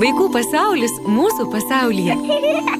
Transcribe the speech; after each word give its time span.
Vaikų 0.00 0.30
pasaulis 0.32 0.92
mūsų 1.04 1.44
pasaulyje. 1.52 2.14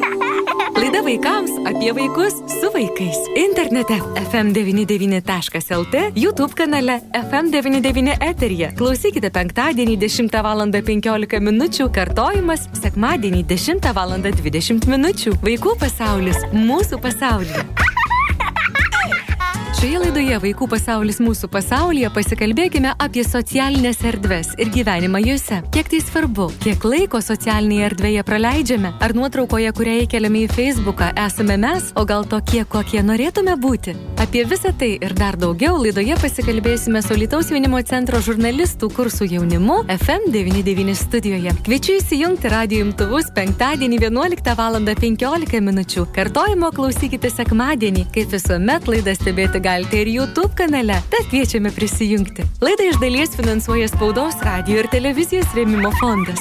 Laida 0.80 1.03
vaikams 1.04 1.50
apie 1.69 1.91
vaikus 1.93 2.39
su 2.54 2.71
vaikais. 2.73 3.19
Internete 3.37 3.99
FM99.lt, 4.23 6.06
YouTube 6.17 6.56
kanale 6.56 6.96
FM99 7.21 8.17
eterija. 8.25 8.72
Klausykite 8.79 9.29
penktadienį 9.37 9.98
10 10.01 10.41
val. 10.48 10.64
15 10.72 11.45
min. 11.45 11.62
kartojimas, 11.93 12.69
sekmadienį 12.80 13.44
10 13.52 13.92
val. 14.00 14.16
20 14.16 14.88
min. 14.88 15.08
Vaikų 15.44 15.76
pasaulis 15.84 16.41
mūsų 16.56 17.05
pasaulyje. 17.05 17.68
Šioje 19.80 19.97
laidoje 19.97 20.37
Vaikų 20.42 20.66
pasaulis 20.69 21.23
mūsų 21.24 21.48
pasaulyje 21.48 22.10
pasikalbėkime 22.12 22.91
apie 23.01 23.23
socialinės 23.24 24.02
erdves 24.05 24.51
ir 24.60 24.69
gyvenimą 24.74 25.23
juose. 25.24 25.62
Kiek 25.73 25.87
tai 25.88 26.02
svarbu, 26.05 26.51
kiek 26.60 26.83
laiko 26.84 27.16
socialinėje 27.24 27.87
erdvėje 27.87 28.24
praleidžiame, 28.29 28.91
ar 29.01 29.15
nuotraukoje, 29.16 29.70
kurią 29.79 29.95
įkeliame 30.03 30.43
į 30.43 30.51
Facebooką, 30.53 31.09
esame 31.25 31.56
mes, 31.62 31.87
o 31.97 32.05
gal 32.05 32.29
tokie, 32.29 32.61
kokie 32.69 33.01
norėtume 33.01 33.55
būti. 33.62 33.95
Apie 34.20 34.43
visą 34.51 34.75
tai 34.77 34.91
ir 35.01 35.15
dar 35.16 35.39
daugiau 35.41 35.81
laidoje 35.81 36.19
pasikalbėsime 36.20 37.01
su 37.01 37.17
Lietuvos 37.17 37.48
jaunimo 37.48 37.81
centro 37.81 38.20
žurnalistų 38.20 38.92
kursų 38.98 39.31
jaunimu 39.33 39.78
FM99 39.97 40.98
studijoje. 41.06 41.56
Kviečiu 41.65 41.97
įsijungti 42.03 42.53
radio 42.53 42.83
imtuvus 42.84 43.33
penktadienį 43.33 44.03
11 44.05 44.53
val. 44.61 44.77
15 44.92 45.65
min. 45.65 45.83
Kartojimo 46.12 46.69
klausykite 46.77 47.33
sekmadienį, 47.33 48.06
kaip 48.12 48.37
visuomet 48.37 48.84
laidą 48.92 49.17
stebėti 49.17 49.56
galite 49.56 49.70
galite 49.70 50.01
ir 50.02 50.09
YouTube 50.10 50.55
kanale, 50.59 50.97
tad 51.12 51.27
kviečiame 51.30 51.70
prisijungti. 51.70 52.42
Laidą 52.65 52.88
iš 52.91 52.97
dalies 52.98 53.37
finansuoja 53.38 53.87
spaudos, 53.92 54.41
radio 54.42 54.80
ir 54.80 54.88
televizijos 54.91 55.52
rėmimo 55.55 55.92
fondas. 56.01 56.41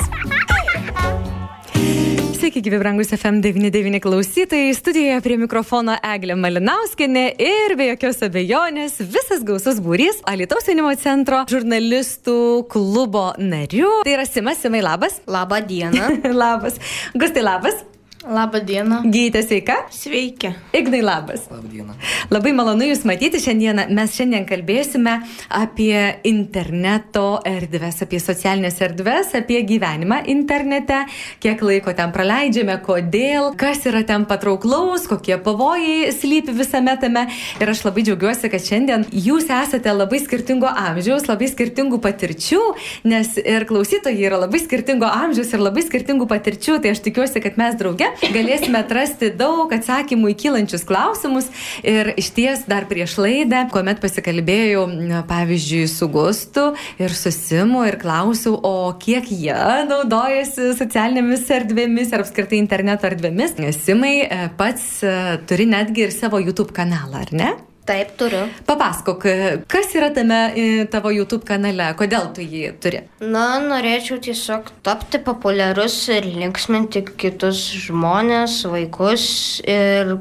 Sveiki, 2.39 2.63
gyvi 2.65 2.79
brangus 2.81 3.11
FM99 3.13 3.99
klausytojai. 4.01 4.71
Studijoje 4.73 5.19
prie 5.21 5.37
mikrofono 5.37 5.97
Eglė 6.13 6.39
Malinauskinė 6.39 7.25
ir 7.43 7.75
be 7.77 7.91
jokios 7.91 8.23
abejonės 8.25 8.97
visas 9.03 9.45
gausus 9.45 9.83
būrys 9.83 10.23
Alitaus 10.31 10.65
jaunimo 10.71 10.95
centro 10.97 11.43
žurnalistų 11.51 12.39
klubo 12.71 13.27
narių. 13.37 13.99
Tai 14.07 14.17
yra 14.17 14.25
Simas, 14.25 14.63
Simai, 14.63 14.81
labas. 14.81 15.21
Labą 15.29 15.61
dieną. 15.69 16.15
labas. 16.45 16.81
Gustai, 17.13 17.45
labas. 17.45 17.83
Labą 18.27 18.59
dieną. 18.59 18.95
Gydytė 19.07 19.41
sveika? 19.47 19.75
Sveiki. 19.95 20.49
Ignai 20.75 20.99
labas. 21.01 21.45
Labą 21.51 21.69
dieną. 21.71 21.93
Labai 22.29 22.51
malonu 22.51 22.83
Jūs 22.83 23.05
matyti 23.07 23.39
šiandieną. 23.39 23.85
Mes 23.95 24.11
šiandien 24.17 24.43
kalbėsime 24.43 25.13
apie 25.55 26.19
interneto 26.27 27.39
erdves, 27.47 28.01
apie 28.03 28.19
socialinės 28.19 28.81
erdves, 28.83 29.31
apie 29.39 29.61
gyvenimą 29.63 30.17
internete, 30.33 31.05
kiek 31.39 31.63
laiko 31.63 31.93
ten 31.95 32.11
praleidžiame, 32.11 32.75
kodėl, 32.83 33.53
kas 33.55 33.85
yra 33.87 34.03
ten 34.03 34.25
patrauklaus, 34.27 35.07
kokie 35.07 35.37
pavojai 35.39 36.11
slypi 36.11 36.57
visame 36.59 36.97
tame. 36.99 37.23
Ir 37.63 37.71
aš 37.71 37.85
labai 37.87 38.03
džiaugiuosi, 38.03 38.51
kad 38.51 38.67
šiandien 38.67 39.07
Jūs 39.15 39.47
esate 39.47 39.95
labai 39.95 40.19
skirtingo 40.25 40.67
amžiaus, 40.67 41.29
labai 41.31 41.47
skirtingų 41.53 42.01
patirčių, 42.03 42.61
nes 43.07 43.31
ir 43.39 43.69
klausytojai 43.71 44.27
yra 44.27 44.43
labai 44.43 44.59
skirtingo 44.59 45.07
amžiaus 45.07 45.55
ir 45.55 45.63
labai 45.63 45.87
skirtingų 45.87 46.27
patirčių. 46.27 46.81
Tai 46.83 46.95
aš 46.97 47.05
tikiuosi, 47.07 47.47
kad 47.47 47.55
mes 47.55 47.79
drauge 47.79 48.08
galėsime 48.33 48.81
atrasti 48.83 49.31
daug 49.35 49.71
atsakymų 49.75 50.33
į 50.33 50.37
kylančius 50.43 50.85
klausimus. 50.87 51.49
Ir 51.83 52.13
iš 52.19 52.31
ties 52.35 52.65
dar 52.69 52.87
prieš 52.89 53.17
laidą, 53.21 53.65
kuomet 53.73 54.01
pasikalbėjau, 54.03 54.85
pavyzdžiui, 55.29 55.85
su 55.91 56.09
Gustu 56.11 56.69
ir 57.01 57.15
su 57.15 57.33
Simu 57.35 57.85
ir 57.87 57.99
klausiau, 58.01 58.57
o 58.57 58.91
kiek 59.01 59.29
jie 59.31 59.57
naudojasi 59.89 60.73
socialinėmis 60.79 61.47
erdvėmis 61.59 62.13
ir 62.13 62.25
apskritai 62.25 62.61
interneto 62.61 63.09
erdvėmis. 63.09 63.57
Simai 63.79 64.15
e, 64.25 64.43
pats 64.59 65.01
e, 65.03 65.15
turi 65.49 65.69
netgi 65.69 66.07
ir 66.07 66.15
savo 66.15 66.41
YouTube 66.41 66.75
kanalą, 66.75 67.25
ar 67.25 67.35
ne? 67.35 67.55
Taip, 67.89 68.11
turiu. 68.19 68.43
Papasakok, 68.69 69.23
kas 69.71 69.95
yra 69.97 70.11
tame 70.13 70.37
e, 70.53 70.65
tavo 70.93 71.09
YouTube 71.09 71.41
kanale, 71.47 71.87
kodėl 71.97 72.27
tu 72.37 72.43
jį 72.45 72.75
turi? 72.83 72.99
Na, 73.23 73.57
norėčiau 73.63 74.19
tiesiog 74.21 74.69
tapti 74.85 75.17
populiarus 75.25 75.95
ir 76.13 76.27
linksminti 76.29 77.01
kitus 77.17 77.63
žmonės, 77.87 78.59
vaikus 78.69 79.25
ir 79.65 80.13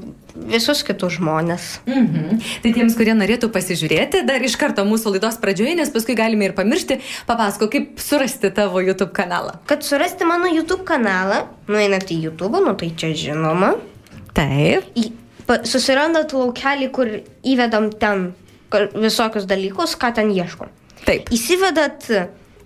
visus 0.49 0.81
kitus 0.87 1.19
žmonės. 1.19 1.69
Mhm. 1.85 2.41
Tai 2.65 2.73
tiems, 2.73 2.97
kurie 2.97 3.13
norėtų 3.19 3.53
pasižiūrėti, 3.53 4.25
dar 4.29 4.41
iš 4.49 4.57
karto 4.61 4.87
mūsų 4.89 5.19
laidos 5.19 5.37
pradžioje, 5.43 5.77
nes 5.77 5.93
paskui 5.93 6.17
galime 6.19 6.49
ir 6.49 6.57
pamiršti, 6.57 7.03
papasako, 7.29 7.69
kaip 7.75 8.01
surasti 8.01 8.49
tavo 8.55 8.81
YouTube 8.81 9.13
kanalą. 9.13 9.59
Kad 9.69 9.85
surasti 9.85 10.25
mano 10.29 10.49
YouTube 10.49 10.89
kanalą, 10.89 11.45
nueinat 11.69 12.09
į 12.15 12.23
YouTube, 12.31 12.65
nu 12.65 12.77
tai 12.81 12.95
čia 12.97 13.13
žinoma. 13.13 13.75
Taip. 14.33 14.87
Į, 14.97 15.11
susirandat 15.69 16.35
laukelį, 16.37 16.91
kur 16.95 17.13
įvedam 17.47 17.91
ten 18.01 18.33
visokius 18.95 19.47
dalykus, 19.49 19.97
ką 19.97 20.13
ten 20.19 20.33
ieškom. 20.35 20.69
Taip. 21.07 21.31
Įsivedat 21.33 22.05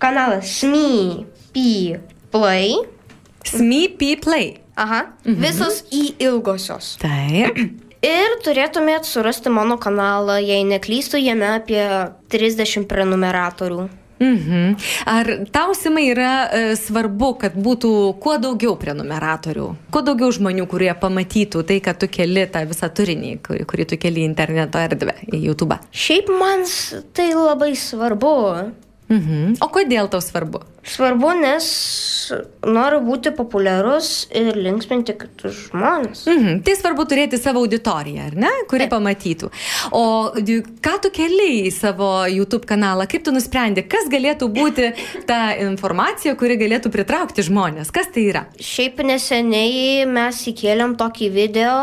kanalą 0.03 0.41
SME, 0.43 1.23
P, 1.53 1.99
Play. 2.33 2.75
SMEP 3.45 4.21
Play. 4.23 4.59
Aha. 4.75 5.05
Mhm. 5.25 5.39
Visos 5.43 5.83
į 5.93 6.03
ilgosios. 6.23 6.97
Taip. 7.03 7.59
Ir 8.03 8.33
turėtumėt 8.43 9.07
surasti 9.07 9.51
mano 9.53 9.77
kanalą, 9.79 10.35
jei 10.43 10.65
neklystu, 10.67 11.21
jame 11.23 11.53
apie 11.53 11.83
30 12.33 12.83
prenumeratorių. 12.89 13.85
Mhm. 14.19 14.75
Ar 15.05 15.29
tau, 15.51 15.73
Simai, 15.77 16.05
yra 16.11 16.31
e, 16.45 16.61
svarbu, 16.79 17.33
kad 17.41 17.57
būtų 17.57 17.91
kuo 18.23 18.37
daugiau 18.41 18.75
prenumeratorių, 18.79 19.67
kuo 19.93 20.03
daugiau 20.05 20.31
žmonių, 20.33 20.67
kurie 20.71 20.91
pamatytų 20.99 21.63
tai, 21.67 21.79
kad 21.83 21.99
tu 22.01 22.09
keli 22.11 22.45
tą 22.51 22.63
visą 22.69 22.89
turinį, 22.93 23.35
kurį, 23.45 23.67
kurį 23.69 23.89
tu 23.93 23.99
keli 24.01 24.23
interneto 24.27 24.81
erdvę, 24.81 25.17
į 25.33 25.43
YouTube? 25.49 25.79
Šiaip 25.91 26.31
man 26.39 26.65
tai 27.13 27.33
labai 27.33 27.73
svarbu. 27.79 28.33
Mhm. 29.13 29.57
O 29.61 29.67
kodėl 29.73 30.09
tau 30.11 30.21
svarbu? 30.23 30.63
Svarbu, 30.83 31.29
nes 31.39 31.65
noriu 32.65 32.99
būti 33.05 33.31
populiarus 33.35 34.27
ir 34.35 34.57
linksminti 34.57 35.15
kitus 35.19 35.67
žmonės. 35.69 36.25
Mhm. 36.27 36.61
Tai 36.65 36.75
svarbu 36.79 37.05
turėti 37.09 37.39
savo 37.39 37.63
auditoriją, 37.63 38.27
ar 38.31 38.37
ne, 38.45 38.51
kuri 38.71 38.89
pamatytų. 38.91 39.51
O 39.95 40.03
ką 40.33 40.95
tu 41.03 41.13
keli 41.13 41.67
į 41.67 41.71
savo 41.75 42.09
YouTube 42.31 42.67
kanalą, 42.69 43.07
kaip 43.11 43.25
tu 43.27 43.35
nusprendė, 43.35 43.85
kas 43.87 44.09
galėtų 44.11 44.49
būti 44.53 44.91
ta 45.29 45.53
informacija, 45.61 46.35
kuri 46.39 46.57
galėtų 46.59 46.91
pritraukti 46.93 47.45
žmonės, 47.45 47.93
kas 47.93 48.11
tai 48.13 48.27
yra? 48.31 48.47
Šiaip 48.59 49.03
neseniai 49.05 50.03
mes 50.09 50.43
įkėlėm 50.51 50.97
tokį 50.99 51.31
video, 51.33 51.77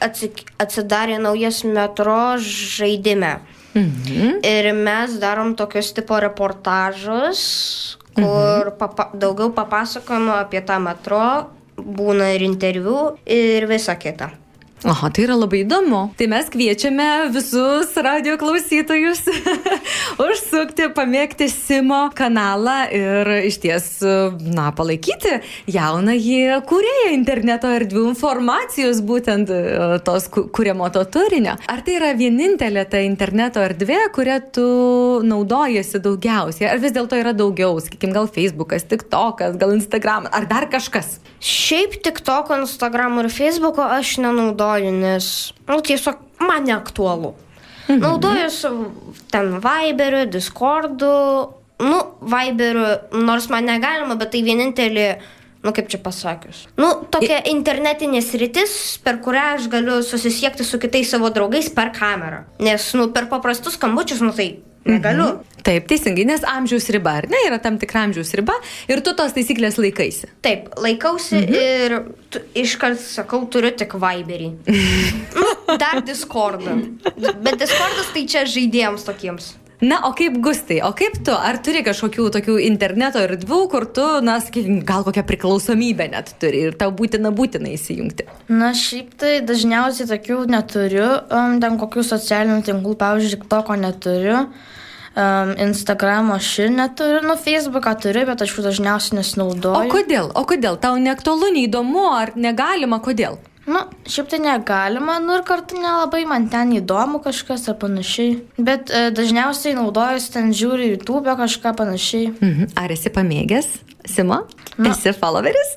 atsidarė 0.00 1.18
naujas 1.20 1.64
metro 1.66 2.38
žaidime. 2.38 3.38
Mhm. 3.78 4.40
Ir 4.42 4.72
mes 4.74 5.18
darom 5.22 5.54
tokius 5.54 5.92
tipo 5.94 6.18
reportažus, 6.18 7.40
kur 8.14 8.72
papa, 8.78 9.10
daugiau 9.14 9.52
papasakojama 9.54 10.40
apie 10.42 10.62
tą 10.66 10.80
metro, 10.82 11.50
būna 11.78 12.32
ir 12.34 12.42
interviu 12.42 13.16
ir 13.24 13.66
visa 13.70 13.94
kita. 13.94 14.32
Aha, 14.86 15.08
tai 15.10 15.24
yra 15.26 15.34
labai 15.34 15.64
įdomu. 15.64 16.04
Tai 16.14 16.26
mes 16.30 16.46
kviečiame 16.54 17.06
visus 17.34 17.96
radio 17.98 18.36
klausytojus 18.38 19.24
užsukti, 20.22 20.86
pamėgti 20.94 21.48
Simo 21.50 22.04
kanalą 22.14 22.76
ir 22.94 23.30
iš 23.48 23.58
ties, 23.64 23.88
na, 24.54 24.68
palaikyti 24.78 25.40
jaunąjį 25.74 26.60
kūrėją 26.70 27.10
interneto 27.16 27.72
erdvių 27.74 28.04
informacijos, 28.12 29.02
būtent 29.02 29.50
e, 29.50 29.62
tos 30.06 30.28
kuriamo 30.30 30.86
to 30.94 31.02
turinio. 31.10 31.56
Ar 31.66 31.82
tai 31.82 31.98
yra 31.98 32.12
vienintelė 32.18 32.86
ta 32.86 33.02
interneto 33.02 33.64
erdvė, 33.64 34.04
kurią 34.14 34.38
tu 34.54 34.68
naudojasi 35.26 35.98
daugiausiai? 36.06 36.70
Ar 36.70 36.78
vis 36.84 36.94
dėlto 36.94 37.18
yra 37.18 37.34
daugiau, 37.34 37.80
sakykime, 37.82 38.14
gal 38.14 38.30
Facebookas, 38.30 38.86
TikTokas, 38.86 39.58
gal 39.58 39.74
Instagram, 39.74 40.30
ar 40.30 40.46
dar 40.46 40.70
kažkas? 40.70 41.18
Šiaip 41.40 42.00
tik 42.02 42.20
toko, 42.26 42.56
Instagram 42.58 43.20
ir 43.22 43.30
Facebooko 43.30 43.84
aš 43.84 44.16
nenaudoju, 44.24 44.90
nes, 44.92 45.28
nu, 45.68 45.78
tiesiog 45.86 46.18
man 46.42 46.66
neaktualu. 46.66 47.34
Mhm. 47.88 48.00
Naudoju 48.02 48.50
su 48.50 48.68
ten 49.30 49.60
Viberiu, 49.64 50.26
Discordu, 50.26 51.14
nu, 51.78 51.98
Viberiu, 52.20 52.86
nors 53.12 53.48
man 53.48 53.64
negalima, 53.64 54.18
bet 54.18 54.34
tai 54.34 54.42
vienintelė, 54.44 55.06
nu, 55.62 55.72
kaip 55.72 55.88
čia 55.88 56.00
pasakius. 56.02 56.66
Nu, 56.76 56.90
tokia 57.10 57.38
internetinė 57.50 58.20
sritis, 58.24 58.98
per 59.04 59.22
kurią 59.24 59.46
aš 59.56 59.70
galiu 59.72 60.02
susisiekti 60.02 60.66
su 60.66 60.80
kitais 60.82 61.14
savo 61.14 61.30
draugais 61.30 61.70
per 61.74 61.94
kamerą. 61.96 62.44
Nes, 62.60 62.90
nu, 62.98 63.08
per 63.14 63.30
paprastus 63.30 63.78
skambučius, 63.78 64.20
nu, 64.26 64.34
tai 64.36 64.50
negaliu. 64.86 65.28
Mhm. 65.34 65.44
Taip, 65.68 65.88
teisingai, 65.90 66.24
nes 66.24 66.44
amžiaus 66.48 66.86
riba, 66.94 67.18
ar 67.20 67.26
ne, 67.28 67.40
yra 67.48 67.58
tam 67.60 67.76
tikra 67.80 68.06
amžiaus 68.06 68.30
riba 68.38 68.54
ir 68.88 69.02
tu 69.04 69.12
tos 69.18 69.34
taisyklės 69.36 69.76
laikaisi. 69.76 70.30
Taip, 70.44 70.70
laikausi 70.80 71.42
mhm. 71.42 71.56
ir 71.58 71.96
tu, 72.32 72.42
iškart 72.62 73.00
sakau, 73.02 73.42
turiu 73.52 73.74
tik 73.76 73.98
Viberį. 74.00 74.52
nu, 75.40 75.48
dar 75.80 76.00
Discordą. 76.06 76.78
Bet 77.18 77.58
Discordas 77.60 78.12
tai 78.14 78.24
čia 78.30 78.46
žaidėjams 78.48 79.04
tokiems. 79.08 79.52
Na, 79.78 80.00
o 80.08 80.10
kaip 80.16 80.40
gustai, 80.42 80.80
o 80.82 80.90
kaip 80.96 81.20
tu, 81.22 81.30
ar 81.30 81.60
turi 81.62 81.84
kažkokių 81.86 82.24
tokių 82.34 82.56
interneto 82.66 83.20
erdvių, 83.22 83.58
kur 83.70 83.84
tu, 83.94 84.06
na, 84.26 84.40
sakykime, 84.42 84.80
gal 84.86 85.04
kokią 85.06 85.22
priklausomybę 85.28 86.08
net 86.10 86.32
turi 86.42 86.64
ir 86.66 86.74
tau 86.80 86.90
būtina 86.90 87.30
būtina 87.30 87.70
įsijungti? 87.76 88.26
Na, 88.50 88.72
šiaip 88.74 89.12
tai 89.20 89.36
dažniausiai 89.46 90.10
tokių 90.10 90.40
neturiu, 90.50 91.06
um, 91.30 91.60
ten 91.62 91.78
kokių 91.78 92.02
socialinių 92.10 92.64
tinklų, 92.66 92.96
pavyzdžiui, 92.98 93.46
to, 93.46 93.60
ko 93.68 93.78
neturiu. 93.78 94.40
Um, 95.18 95.54
Instagramo 95.68 96.34
aš 96.38 96.50
ir 96.64 96.74
neturiu, 96.74 97.22
nu, 97.26 97.38
Facebooką 97.38 97.94
turiu, 98.02 98.26
bet 98.26 98.42
aš 98.42 98.56
jų 98.56 98.66
dažniausiai 98.66 99.20
nesinaudoju. 99.20 99.78
O 99.78 99.94
kodėl? 99.94 100.32
O 100.34 100.42
kodėl? 100.46 100.78
Tau 100.82 100.98
neaktualu, 100.98 101.52
neįdomu, 101.54 102.08
ar 102.18 102.34
negalima, 102.34 102.98
kodėl? 103.02 103.38
Nu, 103.68 103.82
šiaip 104.08 104.30
tai 104.32 104.38
negalima, 104.40 105.18
nu 105.20 105.34
ir 105.36 105.42
kartu 105.44 105.76
nelabai 105.76 106.22
man 106.28 106.46
ten 106.48 106.72
įdomu 106.78 107.20
kažkas 107.24 107.66
ar 107.68 107.76
panašiai. 107.82 108.38
Bet 108.56 108.88
e, 108.88 109.10
dažniausiai 109.12 109.76
naudojuosi 109.76 110.32
ten 110.32 110.54
žiūri 110.56 110.94
YouTube 110.94 111.34
kažką 111.36 111.74
panašiai. 111.76 112.30
Mhm. 112.38 112.72
Ar 112.80 112.94
esi 112.96 113.12
pamėgęs, 113.12 113.68
Simo? 114.08 114.40
Na. 114.78 114.94
Esi 114.94 115.12
followeris? 115.12 115.74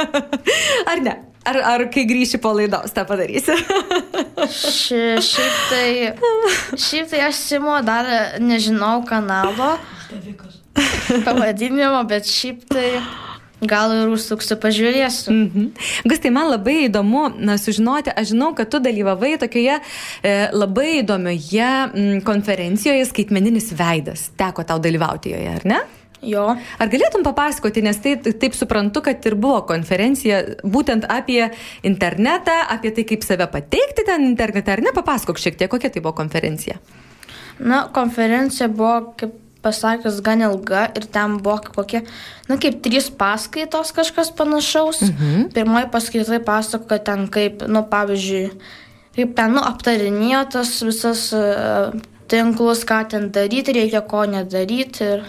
ar 0.90 1.04
ne? 1.04 1.18
Ar, 1.44 1.58
ar 1.74 1.84
kai 1.92 2.06
grįši 2.08 2.40
po 2.40 2.54
laidos 2.56 2.94
tą 2.96 3.04
padarysi? 3.04 3.52
Ši, 4.48 5.00
šiaip 5.20 5.58
tai, 5.68 5.88
šiaip 6.72 7.10
tai 7.12 7.20
aš 7.26 7.42
Simo 7.50 7.76
dar 7.84 8.08
nežinau 8.40 9.02
kanalo 9.04 9.74
pavadinimo, 11.26 12.00
bet 12.08 12.24
šiaip 12.32 12.64
tai 12.72 12.88
gal 13.70 13.92
ir 13.94 14.12
užsuksiu, 14.12 14.58
pažiūrėsiu. 14.60 15.32
Mhm. 15.32 15.66
Gustai, 16.10 16.32
man 16.34 16.50
labai 16.52 16.84
įdomu 16.88 17.26
na, 17.38 17.58
sužinoti, 17.60 18.12
aš 18.14 18.32
žinau, 18.34 18.52
kad 18.56 18.70
tu 18.72 18.80
dalyvavai 18.84 19.34
tokioje 19.42 19.80
e, 19.80 20.36
labai 20.54 21.00
įdomioje 21.02 21.72
m, 21.90 22.22
konferencijoje 22.26 23.10
skaitmeninis 23.10 23.72
veidas. 23.76 24.30
Teko 24.38 24.66
tau 24.68 24.80
dalyvauti 24.82 25.34
joje, 25.34 25.52
ar 25.58 25.68
ne? 25.68 25.82
Jo. 26.24 26.46
Ar 26.80 26.90
galėtum 26.92 27.24
papasakoti, 27.26 27.82
nes 27.84 27.98
tai 28.00 28.16
taip 28.24 28.56
suprantu, 28.56 29.02
kad 29.04 29.24
ir 29.28 29.36
buvo 29.36 29.60
konferencija 29.68 30.40
būtent 30.64 31.06
apie 31.12 31.42
internetą, 31.84 32.56
apie 32.72 32.94
tai, 32.96 33.04
kaip 33.08 33.26
save 33.26 33.48
pateikti 33.52 34.06
ten 34.08 34.24
internete, 34.30 34.72
ar 34.72 34.84
ne? 34.84 34.94
Papasakok 34.96 35.40
šiek 35.40 35.60
tiek, 35.60 35.70
kokia 35.72 35.92
tai 35.92 36.04
buvo 36.04 36.14
konferencija. 36.16 36.80
Na, 37.60 37.84
konferencija 37.94 38.70
buvo, 38.72 39.14
kaip 39.20 39.36
pasakius, 39.64 40.20
gan 40.24 40.44
ilga 40.44 40.86
ir 40.96 41.08
ten 41.10 41.38
buvo 41.42 41.58
kokie, 41.74 42.04
na, 42.48 42.58
kaip 42.60 42.80
trys 42.84 43.10
paskaitos 43.10 43.92
kažkas 43.96 44.32
panašaus. 44.36 45.02
Mhm. 45.08 45.50
Pirmoji 45.56 45.90
paskaitai 45.92 46.40
pasako, 46.44 46.88
kad 46.92 47.06
ten 47.08 47.28
kaip, 47.32 47.64
nu, 47.68 47.84
pavyzdžiui, 47.90 48.50
kaip 49.16 49.36
ten, 49.38 49.56
nu, 49.56 49.64
aptarinėjo 49.64 50.42
tas 50.56 50.76
visas 50.84 51.30
uh, 51.36 51.94
tinklus, 52.30 52.84
ką 52.88 53.04
ten 53.14 53.30
daryti, 53.34 53.74
reikia 53.76 54.04
ko 54.06 54.24
nedaryti 54.28 55.08
ir 55.16 55.24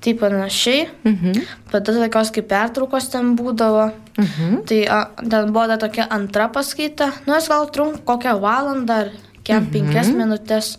taip 0.00 0.20
panašiai. 0.20 0.86
Mhm. 1.04 1.42
Tada 1.72 1.94
tokios 1.94 2.30
kaip 2.34 2.48
pertraukos 2.50 3.10
ten 3.10 3.34
būdavo. 3.38 3.90
Mhm. 4.18 4.62
Tai 4.68 4.80
a, 4.86 5.00
ten 5.20 5.52
buvo 5.52 5.66
dar 5.66 5.78
tokia 5.78 6.06
antra 6.10 6.48
paskaita, 6.48 7.12
nu, 7.26 7.34
jis 7.34 7.48
gal 7.48 7.68
trunk 7.72 8.04
kokią 8.04 8.38
valandą 8.40 9.00
ar 9.06 9.12
kiek 9.42 9.60
mhm. 9.60 9.70
penkias 9.72 10.10
minutės. 10.12 10.76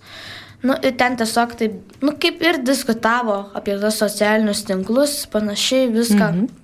Nu, 0.67 0.75
ir 0.83 0.95
ten 0.99 1.15
tiesiog 1.19 1.55
taip, 1.59 1.75
nu, 2.03 2.13
kaip 2.19 2.41
ir 2.43 2.61
diskutavo 2.67 3.37
apie 3.57 3.77
tos 3.81 3.99
socialinius 4.03 4.65
tinklus, 4.67 5.21
panašiai 5.31 5.91
viską. 5.93 6.31
Mhm. 6.33 6.63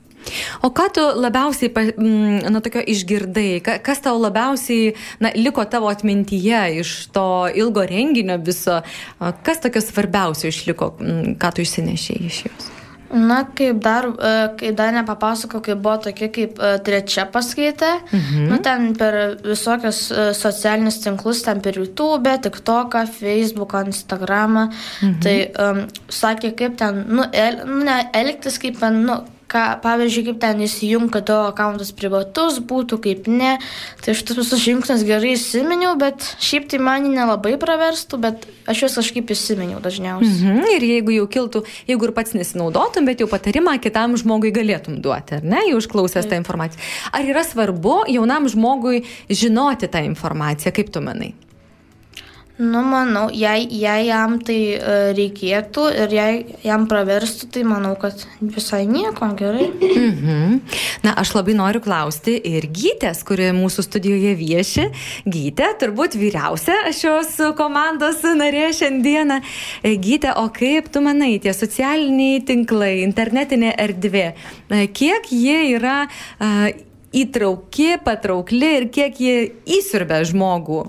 O 0.64 0.70
ką 0.72 0.86
tu 0.96 1.02
labiausiai, 1.20 1.70
mm, 1.74 2.52
na, 2.52 2.62
tokio 2.64 2.82
išgirdai, 2.88 3.62
Ka- 3.64 3.80
kas 3.84 4.00
tau 4.00 4.16
labiausiai, 4.20 4.94
na, 5.20 5.32
liko 5.36 5.66
tavo 5.66 5.90
atmintyje 5.92 6.80
iš 6.80 6.94
to 7.12 7.26
ilgo 7.56 7.84
renginio 7.84 8.38
viso, 8.40 8.82
kas 9.20 9.60
tokio 9.60 9.82
svarbiausio 9.84 10.48
išliko, 10.48 10.94
mm, 11.00 11.36
ką 11.42 11.54
tu 11.56 11.62
išsinešėjai 11.68 12.26
iš 12.32 12.40
jos? 12.48 12.73
Na, 13.14 13.44
kaip 13.56 13.82
dar, 13.84 14.08
e, 14.10 14.32
kaip 14.58 14.78
dar 14.78 14.94
nepapasakau, 14.96 15.62
kai 15.62 15.76
buvo 15.76 15.98
tokia 16.08 16.30
kaip 16.34 16.58
e, 16.58 16.72
trečia 16.86 17.26
paskaita, 17.30 17.92
mhm. 18.10 18.48
nu, 18.50 18.58
ten 18.66 18.96
per 18.98 19.18
visokius 19.46 20.00
e, 20.12 20.26
socialinius 20.38 20.98
tinklus, 21.04 21.44
ten 21.46 21.62
per 21.62 21.78
YouTube, 21.78 22.34
TikToką, 22.48 23.06
Facebooką, 23.20 23.86
Instagramą, 23.94 24.66
mhm. 24.72 25.20
tai 25.22 25.38
um, 25.62 25.84
sakė, 26.10 26.56
kaip 26.58 26.80
ten, 26.82 27.06
nu, 27.10 27.28
el, 27.30 27.62
nu 27.70 27.84
ne, 27.86 28.00
elgtis 28.18 28.58
kaip, 28.62 28.82
ten, 28.82 29.04
nu, 29.06 29.22
ką, 29.52 29.64
pavyzdžiui, 29.84 30.26
kaip 30.30 30.40
ten 30.42 30.64
įsijungti, 30.66 31.12
kad 31.14 31.28
tavo 31.30 31.50
akantas 31.52 31.92
privatus 31.96 32.60
būtų, 32.64 33.00
kaip 33.04 33.30
ne. 33.32 33.56
Tai 34.04 34.16
aš 34.16 34.24
tas 34.28 34.40
visus 34.40 34.64
žingsnius 34.64 35.06
gerai 35.08 35.36
įsiminiau, 35.38 35.94
bet 36.00 36.26
šiaip 36.44 36.68
tai 36.72 36.82
man 36.84 37.08
nelabai 37.14 37.56
praverstų, 37.62 38.20
bet 38.24 38.48
aš 38.70 38.86
juos 38.86 38.98
kažkaip 39.02 39.34
įsiminiau 39.36 39.82
dažniausiai. 39.84 40.34
Mhm. 40.34 40.74
Ir 40.78 40.88
jeigu 40.90 41.16
jau 41.20 41.30
kiltų, 41.38 41.64
jeigu 41.90 42.10
ir 42.10 42.16
pats 42.18 42.36
nesinaudotum, 42.38 43.08
bet 43.10 43.24
jau 43.24 43.30
patarimą 43.32 43.78
kitam 43.84 44.18
žmogui 44.20 44.54
galėtum 44.56 45.00
duoti, 45.04 45.40
ar 45.40 45.48
ne, 45.48 45.64
jau 45.70 45.80
išklausęs 45.82 46.30
tą 46.30 46.40
informaciją. 46.42 46.84
Ar 47.14 47.34
yra 47.34 47.46
svarbu 47.48 48.04
jaunam 48.12 48.50
žmogui 48.52 49.06
žinoti 49.30 49.92
tą 49.92 50.04
informaciją, 50.08 50.76
kaip 50.76 50.94
tu 50.94 51.04
manai? 51.04 51.34
Nu, 52.56 52.82
manau, 52.86 53.30
jei, 53.34 53.66
jei 53.72 54.06
jam 54.06 54.36
tai 54.38 54.58
e, 54.78 54.98
reikėtų 55.18 55.88
ir 56.04 56.12
jei 56.14 56.36
jam 56.62 56.84
praverstų, 56.86 57.48
tai 57.56 57.64
manau, 57.66 57.96
kad 57.98 58.28
visai 58.46 58.84
nieko 58.86 59.32
gerai. 59.40 59.72
Mhm. 59.74 60.60
Na, 61.02 61.16
aš 61.18 61.32
labai 61.34 61.56
noriu 61.58 61.82
klausti 61.82 62.36
ir 62.38 62.70
Gytės, 62.70 63.24
kuri 63.26 63.50
mūsų 63.58 63.88
studijoje 63.88 64.36
vieši. 64.38 64.88
Gytė, 65.26 65.72
turbūt 65.82 66.14
vyriausia 66.22 66.78
šios 66.94 67.34
komandos 67.58 68.22
narė 68.38 68.70
šiandieną. 68.78 69.42
E, 69.82 69.98
Gytė, 69.98 70.36
o 70.38 70.46
kaip 70.54 70.94
tu 70.94 71.02
manai, 71.02 71.40
tie 71.42 71.58
socialiniai 71.58 72.46
tinklai, 72.46 73.00
internetinė 73.02 73.74
erdvė, 73.82 74.28
e, 74.70 74.86
kiek 74.94 75.34
jie 75.34 75.62
yra 75.74 76.04
įtrauki, 77.14 77.96
patraukli 78.06 78.76
ir 78.78 78.92
kiek 78.94 79.18
jie 79.18 79.40
įsirbia 79.66 80.22
žmogų? 80.30 80.86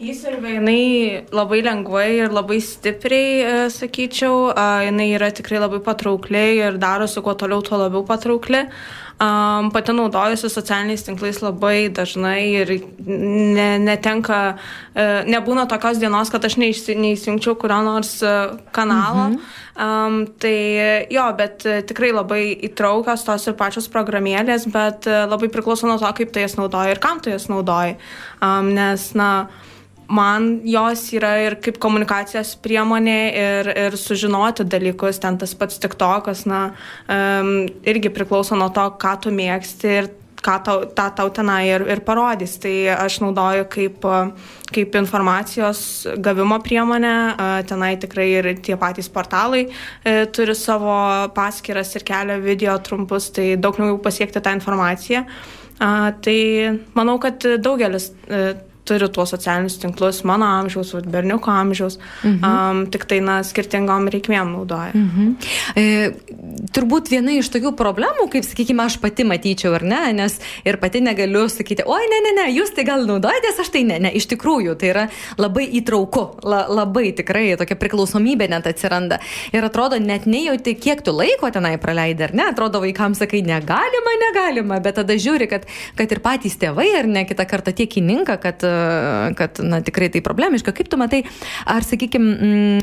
Įsirbė 0.00 0.54
jinai 0.54 1.24
labai 1.28 1.58
lengvai 1.60 2.06
ir 2.22 2.32
labai 2.32 2.56
stipriai, 2.64 3.32
e, 3.44 3.56
sakyčiau, 3.68 4.48
jinai 4.86 5.10
yra 5.12 5.28
tikrai 5.28 5.60
labai 5.60 5.82
patraukli 5.84 6.44
ir 6.56 6.78
darosi 6.80 7.20
kuo 7.20 7.34
toliau, 7.36 7.60
tuo 7.60 7.76
labiau 7.82 8.06
patraukli. 8.08 8.64
Um, 9.20 9.68
pati 9.68 9.92
naudojusi 9.92 10.48
socialiniais 10.48 11.04
tinklais 11.04 11.42
labai 11.44 11.90
dažnai 11.92 12.40
ir 12.62 12.70
ne, 13.04 13.66
netenka, 13.84 14.56
e, 14.96 15.04
nebūna 15.28 15.66
tokios 15.68 16.00
dienos, 16.00 16.32
kad 16.32 16.48
aš 16.48 16.56
neįsi- 16.56 16.96
neįsijungčiau 16.96 17.58
kurio 17.60 17.82
nors 17.84 18.22
e, 18.24 18.34
kanalo. 18.72 19.28
Mhm. 19.28 19.48
Um, 19.80 20.20
tai 20.40 21.06
jo, 21.12 21.26
bet 21.36 21.68
tikrai 21.92 22.14
labai 22.16 22.42
įtraukios 22.70 23.28
tos 23.28 23.50
ir 23.52 23.60
pačios 23.60 23.92
programėlės, 23.92 24.64
bet 24.72 25.04
e, 25.04 25.26
labai 25.28 25.52
priklauso 25.52 25.84
nuo 25.84 26.00
to, 26.00 26.08
kaip 26.16 26.32
tu 26.32 26.40
jas 26.40 26.56
naudoji 26.56 26.96
ir 26.96 27.04
kam 27.04 27.20
tu 27.20 27.28
jas 27.28 27.50
naudoji. 27.52 27.98
Um, 28.40 28.72
nes, 28.72 29.10
na, 29.12 29.50
man 30.10 30.60
jos 30.66 31.06
yra 31.14 31.34
ir 31.44 31.56
kaip 31.62 31.78
komunikacijos 31.82 32.56
priemonė 32.64 33.18
ir, 33.30 33.70
ir 33.86 33.98
sužinoti 33.98 34.66
dalykus, 34.68 35.20
ten 35.22 35.38
tas 35.40 35.54
pats 35.58 35.78
tiktokas, 35.82 36.44
na, 36.50 36.70
um, 37.06 37.68
irgi 37.86 38.12
priklauso 38.12 38.58
nuo 38.58 38.70
to, 38.74 38.88
ką 39.00 39.14
tu 39.24 39.34
mėgsti 39.34 39.92
ir 40.00 40.10
ką 40.40 40.54
tau, 40.64 40.86
tą 40.96 41.06
tau 41.12 41.28
tenai 41.36 41.66
ir, 41.68 41.84
ir 41.92 42.00
parodys. 42.04 42.56
Tai 42.62 42.72
aš 42.96 43.18
naudoju 43.20 43.66
kaip, 43.70 44.06
kaip 44.72 44.96
informacijos 44.96 45.82
gavimo 46.16 46.56
priemonę, 46.64 47.14
tenai 47.68 47.92
tikrai 48.00 48.28
ir 48.38 48.50
tie 48.64 48.78
patys 48.80 49.10
portalai 49.12 49.66
uh, 49.68 50.24
turi 50.32 50.56
savo 50.58 50.96
paskiras 51.36 51.94
ir 51.94 52.06
kelia 52.08 52.40
video 52.42 52.78
trumpus, 52.82 53.30
tai 53.36 53.52
daug 53.60 53.78
lengviau 53.78 54.00
pasiekti 54.02 54.42
tą 54.42 54.56
informaciją. 54.58 55.24
Tai 55.80 56.40
manau, 56.92 57.14
kad 57.22 57.40
daugelis 57.64 58.10
uh, 58.28 58.50
turi 58.90 59.08
tuos 59.12 59.32
socialinius 59.34 59.78
tinklus 59.80 60.22
mano 60.28 60.48
amžiaus, 60.60 60.92
berniuko 61.06 61.52
amžiaus, 61.54 61.98
mhm. 62.24 62.40
um, 62.44 62.84
tik 62.90 63.06
tai, 63.10 63.20
na, 63.24 63.40
skirtingom 63.46 64.10
reikmėm 64.12 64.54
naudoja. 64.56 64.92
Mhm. 64.94 65.30
E, 65.78 65.84
turbūt 66.74 67.10
viena 67.12 67.34
iš 67.38 67.50
tokių 67.54 67.72
problemų, 67.78 68.26
kaip, 68.32 68.46
sakykime, 68.46 68.84
aš 68.86 68.98
pati 69.02 69.26
matyčiau, 69.28 69.74
ar 69.78 69.86
ne, 69.86 70.00
nes 70.16 70.38
ir 70.66 70.80
pati 70.82 71.02
negaliu 71.04 71.46
sakyti, 71.50 71.86
oi, 71.86 72.02
ne, 72.10 72.20
ne, 72.26 72.34
ne, 72.40 72.46
jūs 72.54 72.74
tai 72.76 72.84
gal 72.88 73.06
naudojatės, 73.08 73.62
aš 73.64 73.72
tai 73.74 73.84
ne, 73.88 74.00
ne, 74.06 74.12
iš 74.16 74.28
tikrųjų, 74.32 74.76
tai 74.80 74.92
yra 74.92 75.06
labai 75.40 75.66
įtrauku, 75.80 76.26
la, 76.46 76.64
labai 76.70 77.10
tikrai 77.16 77.46
tokia 77.60 77.78
priklausomybė 77.80 78.50
net 78.50 78.68
atsiranda. 78.70 79.20
Ir 79.54 79.66
atrodo, 79.66 79.98
net 80.02 80.26
nejauti, 80.30 80.76
kiek 80.80 81.02
tu 81.06 81.14
laiko 81.14 81.50
tenai 81.54 81.76
praleidai, 81.82 82.30
ar 82.30 82.36
ne, 82.36 82.48
atrodo, 82.52 82.82
vaikams 82.84 83.22
sakai, 83.22 83.42
negalima, 83.46 84.16
negalima, 84.26 84.80
bet 84.82 84.98
tada 85.00 85.16
žiūri, 85.20 85.48
kad, 85.50 85.66
kad 85.98 86.12
ir 86.12 86.22
patys 86.24 86.58
tėvai, 86.60 86.88
ar 87.00 87.10
ne, 87.10 87.24
kitą 87.28 87.46
kartą 87.50 87.74
tiek 87.76 87.98
įninka, 88.00 88.38
kad, 88.42 88.64
kad, 89.38 89.60
na, 89.64 89.80
tikrai 89.84 90.10
tai 90.12 90.22
problemiška. 90.24 90.74
Kaip 90.76 90.90
tu 90.92 90.98
matai, 91.00 91.22
ar, 91.68 91.86
sakykime, 91.86 92.80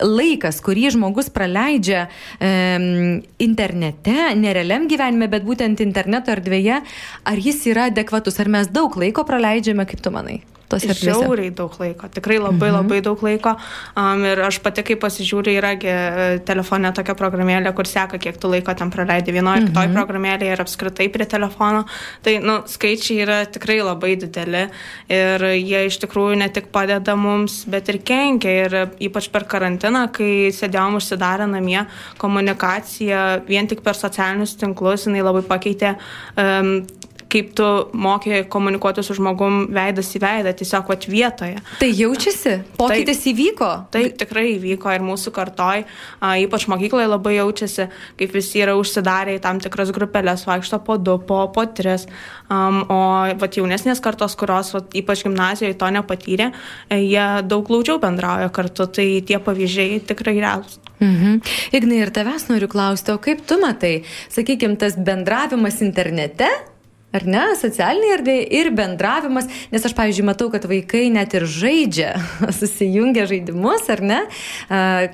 laikas, 0.00 0.60
kurį 0.64 0.90
žmogus 0.94 1.30
praleidžia 1.34 2.06
e, 2.06 2.52
internete, 3.42 4.16
nerealiam 4.38 4.86
gyvenime, 4.90 5.30
bet 5.32 5.46
būtent 5.46 5.82
interneto 5.84 6.32
erdvėje, 6.34 6.80
ar 7.26 7.44
jis 7.48 7.66
yra 7.72 7.90
adekvatus, 7.90 8.40
ar 8.40 8.52
mes 8.52 8.70
daug 8.72 8.96
laiko 9.00 9.26
praleidžiame, 9.28 9.86
kaip 9.88 10.04
tu 10.04 10.14
manai? 10.14 10.40
Tos 10.70 10.86
erdvėse? 10.86 11.10
Žiauriai 11.10 11.52
daug 11.56 11.74
laiko, 11.80 12.08
tikrai 12.12 12.38
labai 12.40 12.70
mhm. 12.70 12.76
labai 12.78 13.00
daug 13.04 13.24
laiko. 13.26 13.54
Um, 13.98 14.24
ir 14.28 14.42
aš 14.46 14.60
pati, 14.64 14.84
kai 14.86 14.96
pasižiūriu, 15.00 15.54
yragi 15.58 15.90
e, 15.90 16.28
telefone 16.46 16.92
tokia 16.96 17.16
programėlė, 17.18 17.72
kur 17.76 17.88
seka, 17.90 18.20
kiek 18.22 18.38
tu 18.40 18.50
laiko 18.52 18.74
ten 18.78 18.92
praleidai 18.92 19.34
vienoje 19.34 19.64
ar 19.64 19.68
kitoje 19.68 19.90
mhm. 19.90 19.98
programėlėje 19.98 20.56
ir 20.56 20.64
apskritai 20.64 21.08
prie 21.12 21.26
telefono. 21.30 21.84
Tai, 22.24 22.36
nu, 22.44 22.60
skaičiai 22.70 23.24
yra 23.24 23.40
tikrai 23.50 23.80
labai 23.82 24.14
dideli 24.20 24.66
ir 25.10 25.46
jie 25.56 25.84
iš 25.88 26.00
tikrųjų 26.04 26.38
ne 26.40 26.50
tik 26.54 26.70
padeda 26.74 27.16
mums, 27.18 27.62
bet 27.70 27.90
ir 27.92 28.00
kenkia. 28.06 28.56
Ir 28.60 28.78
ypač 29.06 29.30
per 29.32 29.46
karantiną, 29.50 30.06
kai 30.14 30.50
sėdėjom 30.54 30.98
užsidarę 30.98 31.46
namie, 31.50 31.84
komunikacija 32.20 33.42
vien 33.48 33.68
tik 33.70 33.84
per 33.86 33.98
socialinius 33.98 34.56
tinklus, 34.60 35.06
jinai 35.08 35.24
labai 35.24 35.42
pakeitė 35.46 35.94
um, 36.38 36.80
kaip 37.30 37.52
tu 37.56 37.66
moki 37.92 38.42
komunikuoti 38.50 39.04
su 39.06 39.14
žmogum 39.16 39.62
veidas 39.74 40.10
į 40.16 40.22
veidą, 40.22 40.52
tiesiog 40.56 40.90
vat 40.90 41.06
vietoje. 41.10 41.60
Tai 41.80 41.88
jaučiasi, 41.88 42.56
pokytis 42.78 43.22
taip, 43.22 43.30
įvyko. 43.32 43.70
Taip, 43.94 44.16
tikrai 44.20 44.46
įvyko 44.56 44.92
ir 44.94 45.04
mūsų 45.06 45.32
kartoj, 45.36 45.84
a, 46.18 46.34
ypač 46.42 46.66
mokykloje 46.70 47.10
labai 47.10 47.36
jaučiasi, 47.38 47.88
kaip 48.20 48.34
visi 48.36 48.62
yra 48.64 48.76
užsidarę 48.78 49.36
į 49.38 49.42
tam 49.44 49.62
tikras 49.62 49.92
grupelės, 49.96 50.46
vaikšto 50.48 50.82
po 50.86 50.98
du, 51.00 51.16
po, 51.26 51.42
po 51.54 51.66
tris. 51.66 52.06
Um, 52.50 52.82
o 52.90 53.00
vat, 53.40 53.58
jaunesnės 53.58 54.02
kartos, 54.02 54.36
kurios 54.38 54.74
vat, 54.74 54.90
ypač 54.98 55.24
gimnazijoje 55.26 55.78
to 55.78 55.90
nepatyrė, 55.94 56.50
e, 56.90 57.02
jie 57.04 57.26
daug 57.46 57.66
glaudžiau 57.68 58.00
bendrauja 58.02 58.50
kartu, 58.54 58.88
tai 58.90 59.08
tie 59.26 59.38
pavyzdžiai 59.42 60.00
tikrai 60.10 60.38
realūs. 60.40 60.80
Mhm. 61.00 61.38
Ignai, 61.72 62.02
ir 62.04 62.10
tavęs 62.12 62.50
noriu 62.50 62.68
klausti, 62.68 63.14
o 63.14 63.20
kaip 63.22 63.46
tu 63.48 63.56
matai, 63.62 64.02
sakykime, 64.32 64.76
tas 64.80 64.98
bendravimas 65.00 65.80
internete 65.84 66.50
Ar 67.10 67.24
ne, 67.26 67.42
socialinė 67.58 68.12
erdvė 68.14 68.36
ir 68.54 68.68
bendravimas, 68.78 69.48
nes 69.72 69.86
aš, 69.86 69.96
pavyzdžiui, 69.98 70.26
matau, 70.28 70.46
kad 70.52 70.62
vaikai 70.70 71.08
net 71.10 71.34
ir 71.34 71.46
žaidžia, 71.50 72.12
susijungia 72.60 73.26
žaidimus, 73.30 73.88
ar 73.90 74.04
ne, 74.06 74.20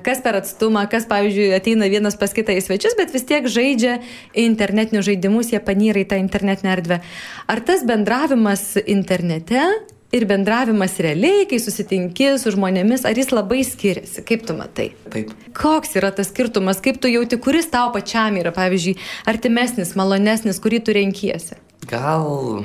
kas 0.05 0.21
per 0.21 0.37
atstumą, 0.37 0.85
kas, 0.91 1.09
pavyzdžiui, 1.09 1.49
ateina 1.57 1.89
vienas 1.89 2.19
pas 2.19 2.35
kitą 2.37 2.53
į 2.53 2.61
svečius, 2.67 2.93
bet 2.99 3.15
vis 3.17 3.25
tiek 3.25 3.49
žaidžia 3.49 3.97
internetinius 4.37 5.09
žaidimus, 5.09 5.49
jie 5.55 5.63
panyra 5.63 6.05
į 6.05 6.09
tą 6.13 6.21
internetinę 6.21 6.75
erdvę. 6.77 7.01
Ar 7.49 7.65
tas 7.65 7.81
bendravimas 7.87 8.75
internete 8.85 9.65
ir 10.15 10.25
bendravimas 10.29 10.95
realiai, 11.03 11.45
kai 11.49 11.59
susitinki 11.61 12.29
su 12.39 12.53
žmonėmis, 12.55 13.03
ar 13.07 13.17
jis 13.17 13.33
labai 13.33 13.59
skiriasi? 13.67 14.23
Kaip 14.27 14.45
tu 14.47 14.55
matai? 14.57 14.89
Taip. 15.13 15.33
Koks 15.57 15.97
yra 15.99 16.13
tas 16.15 16.31
skirtumas, 16.31 16.79
kaip 16.83 17.01
tu 17.03 17.11
jauti, 17.11 17.39
kuris 17.43 17.69
tau 17.73 17.91
pačiam 17.95 18.39
yra, 18.39 18.53
pavyzdžiui, 18.55 18.95
artimesnis, 19.29 19.95
malonesnis, 19.99 20.61
kurį 20.63 20.81
tu 20.87 20.95
renkiesi? 20.95 21.59
Gal, 21.87 22.63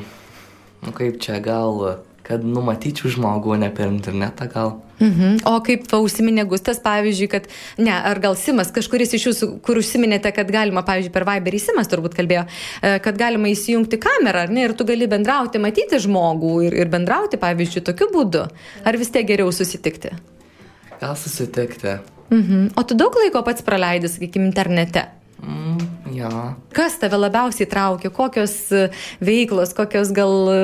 nu 0.82 0.94
kaip 0.96 1.18
čia, 1.22 1.40
gal, 1.42 2.02
kad 2.32 2.44
numatyčiau 2.48 3.10
žmogų, 3.12 3.58
ne 3.60 3.68
per 3.74 3.90
internetą 3.92 4.48
gal. 4.52 4.72
Mhm. 5.02 5.42
O 5.50 5.58
kaip 5.66 5.84
užsiminė 5.92 6.46
Gustas, 6.48 6.78
pavyzdžiui, 6.82 7.28
kad, 7.32 7.48
ne, 7.82 7.92
ar 7.92 8.20
gal 8.22 8.36
Simas, 8.38 8.70
kažkuris 8.72 9.12
iš 9.18 9.26
jūsų, 9.28 9.48
kur 9.66 9.80
užsiminėte, 9.80 10.32
kad 10.34 10.50
galima, 10.54 10.84
pavyzdžiui, 10.86 11.12
per 11.12 11.26
Viberį 11.28 11.60
Simas 11.60 11.90
turbūt 11.92 12.16
kalbėjo, 12.16 12.46
e, 12.46 12.94
kad 13.04 13.18
galima 13.20 13.50
įsijungti 13.52 14.00
kamerą, 14.02 14.46
ar 14.46 14.54
ne, 14.54 14.68
ir 14.68 14.76
tu 14.78 14.86
gali 14.88 15.08
bendrauti, 15.10 15.60
matyti 15.62 16.00
žmogų 16.06 16.54
ir, 16.68 16.78
ir 16.84 16.92
bendrauti, 16.92 17.40
pavyzdžiui, 17.42 17.84
tokiu 17.90 18.08
būdu. 18.14 18.46
Ar 18.86 19.00
vis 19.00 19.12
tiek 19.12 19.26
geriau 19.28 19.52
susitikti? 19.52 20.14
Gal 21.02 21.18
susitikti. 21.18 21.98
Mhm. 22.30 22.72
O 22.78 22.86
tu 22.86 22.96
daug 22.96 23.16
laiko 23.20 23.42
pats 23.44 23.66
praleidai, 23.66 24.08
sakykime, 24.08 24.48
internete? 24.48 25.10
Ja. 26.23 26.43
Kas 26.75 26.99
tave 27.00 27.19
labiausiai 27.19 27.69
traukia, 27.71 28.11
kokios 28.14 28.55
e, 28.75 28.88
veiklos, 29.25 29.75
kokios 29.76 30.12
gal 30.14 30.35
e, 30.52 30.59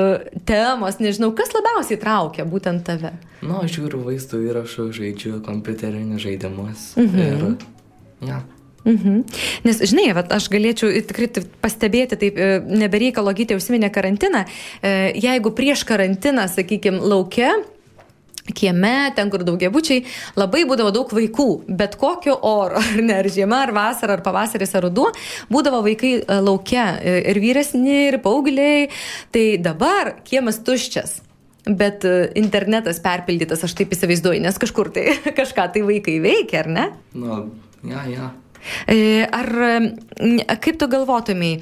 temos, 0.49 1.00
nežinau, 1.03 1.33
kas 1.37 1.50
labiausiai 1.57 1.99
traukia 2.00 2.47
būtent 2.49 2.85
tave? 2.87 3.15
Nu, 3.43 3.59
aš 3.62 3.79
žiūriu 3.79 4.05
vaizdo 4.07 4.41
įrašų, 4.45 4.88
žaidžiu 4.99 5.41
kompiuterinius 5.47 6.23
žaidimus. 6.25 6.93
Mhm. 7.00 7.25
Ir, 7.25 8.29
ja. 8.29 8.43
Mhm. 8.85 9.25
Nes, 9.67 9.81
žinai, 9.91 10.07
vat, 10.17 10.31
aš 10.33 10.47
galėčiau 10.53 10.93
tikrai 11.11 11.31
pastebėti, 11.65 12.21
taip 12.21 12.38
e, 12.38 12.53
nebereikalo 12.85 13.35
gyti 13.37 13.59
užsiminė 13.59 13.91
karantiną, 13.95 14.47
jeigu 15.19 15.53
prieš 15.57 15.83
karantiną, 15.88 16.47
sakykime, 16.53 17.03
laukia 17.03 17.57
kieme, 18.57 19.11
ten 19.17 19.31
kur 19.33 19.45
daugiabučiai, 19.47 20.05
labai 20.38 20.64
būdavo 20.69 20.93
daug 20.95 21.12
vaikų, 21.14 21.49
bet 21.78 21.97
kokio 22.00 22.37
oro, 22.49 22.81
ar 22.83 23.05
ne, 23.05 23.21
ar 23.23 23.31
žiema, 23.33 23.62
ar 23.67 23.75
vasara, 23.76 24.19
ar 24.19 24.25
pavasaris, 24.26 24.75
ar 24.78 24.87
ruduo, 24.88 25.11
būdavo 25.52 25.83
vaikai 25.87 26.14
e, 26.21 26.40
laukia 26.45 26.90
e, 26.99 27.19
ir 27.33 27.43
vyresni, 27.45 27.97
ir 28.09 28.21
paaugliai, 28.25 28.88
tai 29.35 29.47
dabar 29.62 30.17
kiemas 30.28 30.62
tuščias. 30.67 31.23
Bet 31.69 32.05
e, 32.09 32.31
internetas 32.40 33.02
perpildytas, 33.05 33.64
aš 33.67 33.75
taip 33.76 33.93
įsivaizduoju, 33.93 34.43
nes 34.45 34.61
kažkur 34.61 34.93
tai 34.95 35.19
kažką 35.40 35.71
tai 35.75 35.87
vaikai 35.88 36.19
veikia, 36.25 36.64
ar 36.64 36.71
ne? 36.73 36.90
Nu, 37.19 37.43
ja, 37.85 38.05
ja. 38.09 38.33
Ar 38.88 39.49
kaip 40.62 40.79
tu 40.81 40.88
galvotumai, 40.91 41.59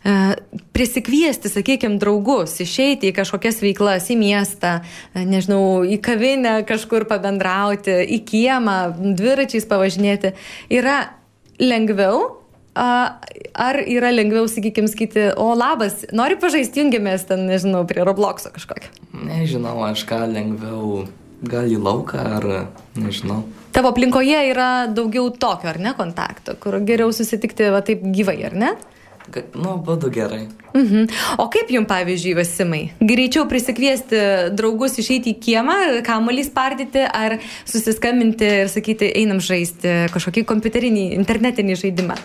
E, 0.00 0.34
prisikviesti, 0.72 1.50
sakykime, 1.52 1.98
draugus, 2.00 2.54
išeiti 2.64 3.10
į 3.10 3.16
kažkokias 3.18 3.60
veiklas, 3.60 4.06
į 4.08 4.16
miestą, 4.16 4.78
e, 5.12 5.26
nežinau, 5.28 5.84
į 5.84 5.98
kavinę 6.00 6.54
kažkur 6.64 7.04
pabendrauti, 7.04 7.98
į 8.08 8.22
kiemą, 8.24 8.78
dviračiais 8.96 9.68
pavažinėti, 9.68 10.32
yra 10.72 11.02
lengviau 11.60 12.40
Ar 12.80 13.76
yra 13.82 14.12
lengviau, 14.14 14.46
sakykime, 14.48 14.88
skaiti, 14.88 15.24
o 15.36 15.50
labas, 15.58 16.04
nori 16.16 16.36
pažaisti, 16.40 16.80
jungiamės 16.80 17.26
ten, 17.28 17.42
nežinau, 17.50 17.82
prie 17.84 18.04
Robloxo 18.06 18.52
kažkokio? 18.54 18.92
Nežinau, 19.26 19.74
aš 19.84 20.04
ką 20.08 20.22
lengviau, 20.30 21.02
gal 21.42 21.70
į 21.70 21.80
lauką 21.80 22.20
ar 22.36 22.46
nežinau. 22.98 23.42
Tavo 23.72 23.92
aplinkoje 23.94 24.40
yra 24.50 24.70
daugiau 24.90 25.30
tokio, 25.30 25.70
ar 25.70 25.78
ne, 25.80 25.94
kontakto, 25.96 26.56
kur 26.60 26.78
geriau 26.86 27.12
susitikti 27.14 27.70
va 27.70 27.84
taip 27.86 28.02
gyvai, 28.02 28.40
ar 28.48 28.56
ne? 28.58 28.72
Nu, 29.54 29.76
būtų 29.86 30.08
gerai. 30.10 30.40
Mhm. 30.74 31.04
O 31.38 31.46
kaip 31.52 31.70
jums, 31.70 31.86
pavyzdžiui, 31.90 32.34
Vasimai? 32.38 32.80
Greičiau 32.98 33.44
prisikviesti 33.50 34.18
draugus 34.56 34.98
išeiti 34.98 35.34
į 35.34 35.38
kiemą, 35.44 35.76
kamuolį 36.06 36.46
spardyti, 36.48 37.04
ar 37.06 37.38
susiskambinti 37.68 38.48
ir 38.64 38.72
sakyti, 38.72 39.12
einam 39.22 39.38
žaisti 39.44 40.10
kažkokį 40.14 40.44
kompiuterinį, 40.50 41.06
internetinį 41.20 41.78
žaidimą? 41.84 42.18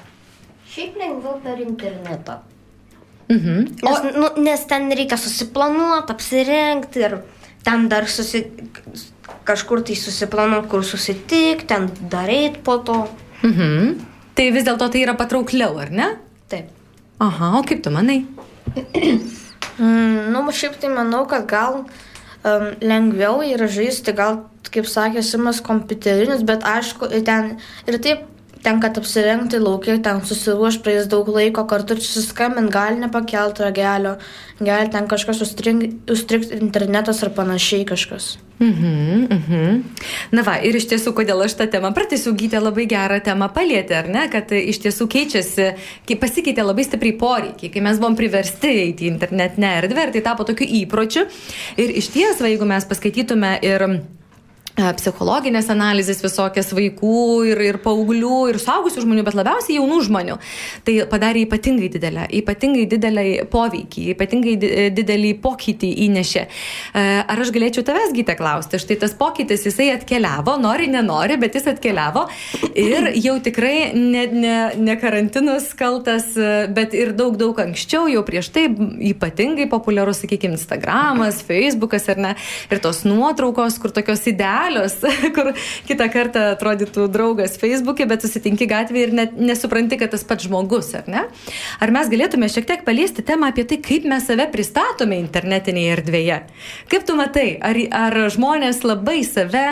Šiaip 0.73 0.97
lengviau 0.99 1.37
per 1.45 1.61
internetą. 1.61 2.39
Mhm. 3.29 3.61
O... 3.81 3.89
Nes, 3.89 4.17
nu, 4.17 4.31
nes 4.45 4.65
ten 4.69 4.89
reikia 4.93 5.17
susiplanuoti, 5.21 6.13
apsirengti 6.13 7.05
ir 7.05 7.19
ten 7.65 7.87
dar 7.89 8.07
susi... 8.07 8.45
kažkur 9.45 9.81
tai 9.85 9.95
susiplanuoti, 9.97 10.69
kur 10.69 10.85
susitikti, 10.85 11.65
ten 11.69 11.89
daryti 12.11 12.61
po 12.65 12.77
to. 12.85 12.97
Mhm. 13.43 13.95
Tai 14.35 14.45
vis 14.51 14.65
dėlto 14.67 14.89
tai 14.91 15.03
yra 15.05 15.15
patraukliau, 15.17 15.77
ar 15.79 15.91
ne? 15.93 16.09
Taip. 16.51 16.71
Aha, 17.23 17.53
o 17.59 17.63
kaip 17.63 17.81
tu 17.85 17.93
manai? 17.93 18.25
mm, 18.75 20.33
nu, 20.33 20.41
šiaip 20.51 20.75
tai 20.81 20.91
manau, 20.91 21.23
kad 21.29 21.45
gal 21.47 21.85
um, 21.85 22.65
lengviau 22.83 23.39
yra 23.45 23.69
žaisti, 23.71 24.13
gal, 24.17 24.43
kaip 24.67 24.89
sakė 24.91 25.23
Simas, 25.23 25.61
kompiuterinis, 25.63 26.43
bet 26.47 26.65
aišku, 26.67 27.07
ten 27.27 27.55
ir 27.87 28.01
taip 28.03 28.25
tenka 28.65 28.89
apsirengti 28.89 29.59
laukia, 29.61 29.97
ten 30.03 30.21
susiruoš 30.25 30.79
praeis 30.83 31.09
daug 31.11 31.29
laiko, 31.31 31.65
kartu 31.69 31.97
susiskambint, 31.99 32.71
gali 32.73 32.99
nepakelti 33.03 33.63
ragelio, 33.65 34.15
gali 34.59 34.89
ten 34.91 35.07
kažkas 35.11 35.43
užstrikti 35.45 36.57
internetas 36.59 37.21
ar 37.23 37.33
panašiai 37.37 37.85
kažkas. 37.87 38.35
Mhm, 38.59 39.27
mhm. 39.35 39.79
Na 40.31 40.43
va, 40.47 40.55
ir 40.63 40.77
iš 40.79 40.87
tiesų, 40.87 41.11
kodėl 41.17 41.43
aš 41.43 41.57
tą 41.59 41.67
temą 41.71 41.91
pratęsiu, 41.95 42.31
gytė 42.39 42.61
labai 42.63 42.85
gerą 42.87 43.19
temą 43.23 43.49
palėtė, 43.55 43.97
ar 43.99 44.11
ne, 44.11 44.25
kad 44.31 44.51
iš 44.55 44.79
tiesų 44.85 45.09
keičiasi, 45.11 45.69
pasikeitė 46.21 46.63
labai 46.63 46.87
stipriai 46.87 47.17
poreikiai, 47.19 47.71
kai 47.73 47.83
mes 47.83 47.99
buvom 47.99 48.15
priversti 48.15 48.71
eiti 48.85 49.09
į 49.09 49.13
internetinę 49.13 49.73
erdvę 49.81 50.07
ir 50.07 50.15
tai 50.15 50.23
tapo 50.29 50.47
tokiu 50.47 50.67
įpročiu. 50.83 51.27
Ir 51.75 51.97
iš 51.99 52.13
ties, 52.15 52.39
va, 52.39 52.51
jeigu 52.51 52.67
mes 52.69 52.87
paskaitytume 52.87 53.57
ir 53.67 53.89
psichologinės 54.75 55.69
analizės 55.71 56.19
visokias 56.23 56.73
vaikų 56.75 57.19
ir, 57.51 57.61
ir 57.63 57.77
paauglių 57.83 58.39
ir 58.51 58.59
saugusių 58.59 59.05
žmonių, 59.05 59.23
bet 59.23 59.37
labiausiai 59.37 59.77
jaunų 59.77 60.01
žmonių. 60.09 60.35
Tai 60.87 60.95
padarė 61.11 61.45
ypatingai 61.45 61.89
didelę, 61.93 62.25
ypatingai 62.41 62.83
didelį 62.91 63.25
poveikį, 63.51 64.05
ypatingai 64.15 64.55
didelį 64.95 65.31
pokytį 65.43 65.91
įnešė. 66.07 66.43
Ar 66.95 67.43
aš 67.45 67.53
galėčiau 67.55 67.85
tavęs 67.87 68.11
gytę 68.15 68.35
klausti? 68.39 68.81
Štai 68.81 68.99
tas 69.05 69.15
pokytis, 69.17 69.63
jisai 69.69 69.91
atkeliavo, 69.93 70.57
nori, 70.59 70.89
nenori, 70.91 71.39
bet 71.39 71.55
jis 71.55 71.69
atkeliavo 71.71 72.25
ir 72.75 73.13
jau 73.23 73.37
tikrai 73.43 73.93
ne, 73.95 74.25
ne, 74.33 74.57
ne 74.75 74.97
karantinus 74.99 75.71
kaltas, 75.77 76.33
bet 76.75 76.95
ir 76.97 77.15
daug, 77.15 77.39
daug 77.39 77.63
anksčiau, 77.63 78.09
jau 78.11 78.25
prieš 78.27 78.51
tai 78.55 78.67
ypatingai 79.13 79.69
populiarus, 79.71 80.25
sakykime, 80.25 80.59
Instagramas, 80.59 81.41
Facebookas 81.45 82.09
ar 82.11 82.19
ne, 82.21 82.35
ir 82.71 82.83
tos 82.83 83.03
nuotraukos, 83.07 83.79
kur 83.81 83.93
tokios 83.95 84.23
idealios 84.29 84.64
galios, 84.65 84.97
kur 85.35 85.51
kitą 85.87 86.07
kartą 86.13 86.45
atrodytų 86.55 87.07
draugas 87.13 87.57
Facebook'e, 87.61 88.07
bet 88.09 88.25
susitinki 88.25 88.67
gatvėje 88.69 89.09
ir 89.09 89.13
net 89.19 89.35
nesupranti, 89.37 89.99
kad 90.01 90.13
tas 90.15 90.25
pats 90.27 90.47
žmogus, 90.47 90.93
ar 90.97 91.09
ne? 91.11 91.25
Ar 91.83 91.93
mes 91.95 92.09
galėtume 92.11 92.49
šiek 92.51 92.67
tiek 92.69 92.85
paliesti 92.87 93.25
temą 93.25 93.51
apie 93.53 93.67
tai, 93.69 93.79
kaip 93.83 94.07
mes 94.09 94.25
save 94.27 94.47
pristatome 94.53 95.19
internetinėje 95.21 95.99
erdvėje? 95.99 96.41
Kaip 96.91 97.05
tu 97.07 97.17
matai, 97.19 97.47
ar, 97.61 97.79
ar 98.05 98.19
žmonės 98.33 98.83
labai 98.85 99.21
save 99.27 99.67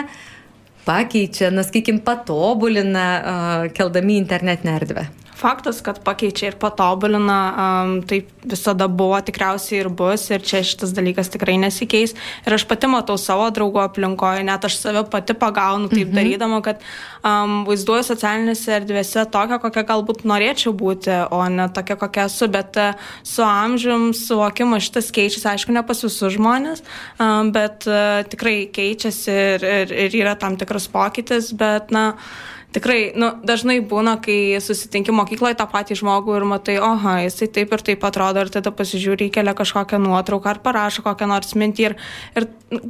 pakeičia, 0.84 1.48
na, 1.54 1.64
sakykim, 1.64 2.02
patobulina, 2.04 3.70
keldami 3.76 4.18
internetinę 4.20 4.80
erdvę? 4.82 5.08
Faktas, 5.34 5.80
kad 5.82 5.98
pakeičia 6.04 6.52
ir 6.52 6.56
patobulina, 6.60 7.38
um, 7.54 7.94
taip 8.06 8.30
visada 8.46 8.86
buvo, 8.88 9.18
tikriausiai 9.24 9.80
ir 9.82 9.90
bus, 9.90 10.28
ir 10.30 10.44
čia 10.44 10.62
šitas 10.66 10.94
dalykas 10.94 11.30
tikrai 11.32 11.56
nesikeis. 11.60 12.14
Ir 12.46 12.54
aš 12.54 12.66
pati 12.70 12.90
matau 12.90 13.16
savo 13.20 13.48
draugų 13.54 13.82
aplinkoje, 13.84 14.44
net 14.46 14.66
aš 14.68 14.78
save 14.80 15.04
pati 15.10 15.36
pagaunu 15.38 15.90
taip 15.92 16.06
mhm. 16.06 16.16
darydama, 16.18 16.60
kad 16.64 16.84
um, 17.26 17.64
vaizduoju 17.68 18.06
socialinėse 18.10 18.78
erdvėse 18.78 19.26
tokią, 19.34 19.58
kokią 19.64 19.86
galbūt 19.90 20.24
norėčiau 20.28 20.74
būti, 20.76 21.12
o 21.34 21.42
ne 21.50 21.68
tokia, 21.74 21.98
kokia 22.00 22.28
esu, 22.30 22.48
bet 22.52 22.78
uh, 22.80 23.10
su 23.26 23.44
amžium 23.46 24.12
suvokimas 24.16 24.86
šitas 24.86 25.12
keičiasi, 25.14 25.50
aišku, 25.54 25.74
ne 25.74 25.84
pas 25.86 26.06
visus 26.06 26.38
žmonės, 26.38 26.84
um, 27.18 27.52
bet 27.54 27.88
uh, 27.90 28.22
tikrai 28.30 28.56
keičiasi 28.74 29.38
ir, 29.58 29.70
ir, 29.82 29.94
ir 30.06 30.18
yra 30.24 30.38
tam 30.38 30.58
tikras 30.60 30.86
pokytis, 30.92 31.50
bet, 31.58 31.90
na, 31.94 32.12
uh, 32.14 32.53
tikrai, 32.74 32.98
nu, 33.18 33.30
dažnai 33.46 33.78
būna, 33.86 34.16
kai 34.22 34.58
susitinki 34.62 35.14
mokykloje 35.14 35.56
tą 35.60 35.66
patį 35.70 35.98
žmogų 36.00 36.34
ir 36.38 36.46
matai, 36.48 36.76
oha, 36.82 37.16
jisai 37.24 37.48
taip 37.54 37.72
ir 37.76 37.84
taip 37.86 38.06
atrodo, 38.08 38.42
ir 38.42 38.50
tada 38.54 38.72
pasižiūri, 38.74 39.30
kelia 39.34 39.54
kažkokią 39.56 40.00
nuotrauką 40.02 40.50
ar 40.54 40.60
parašo 40.64 41.04
kokią 41.06 41.28
nors 41.30 41.54
mintį 41.58 41.86
ir, 41.86 41.96
ir 42.40 42.48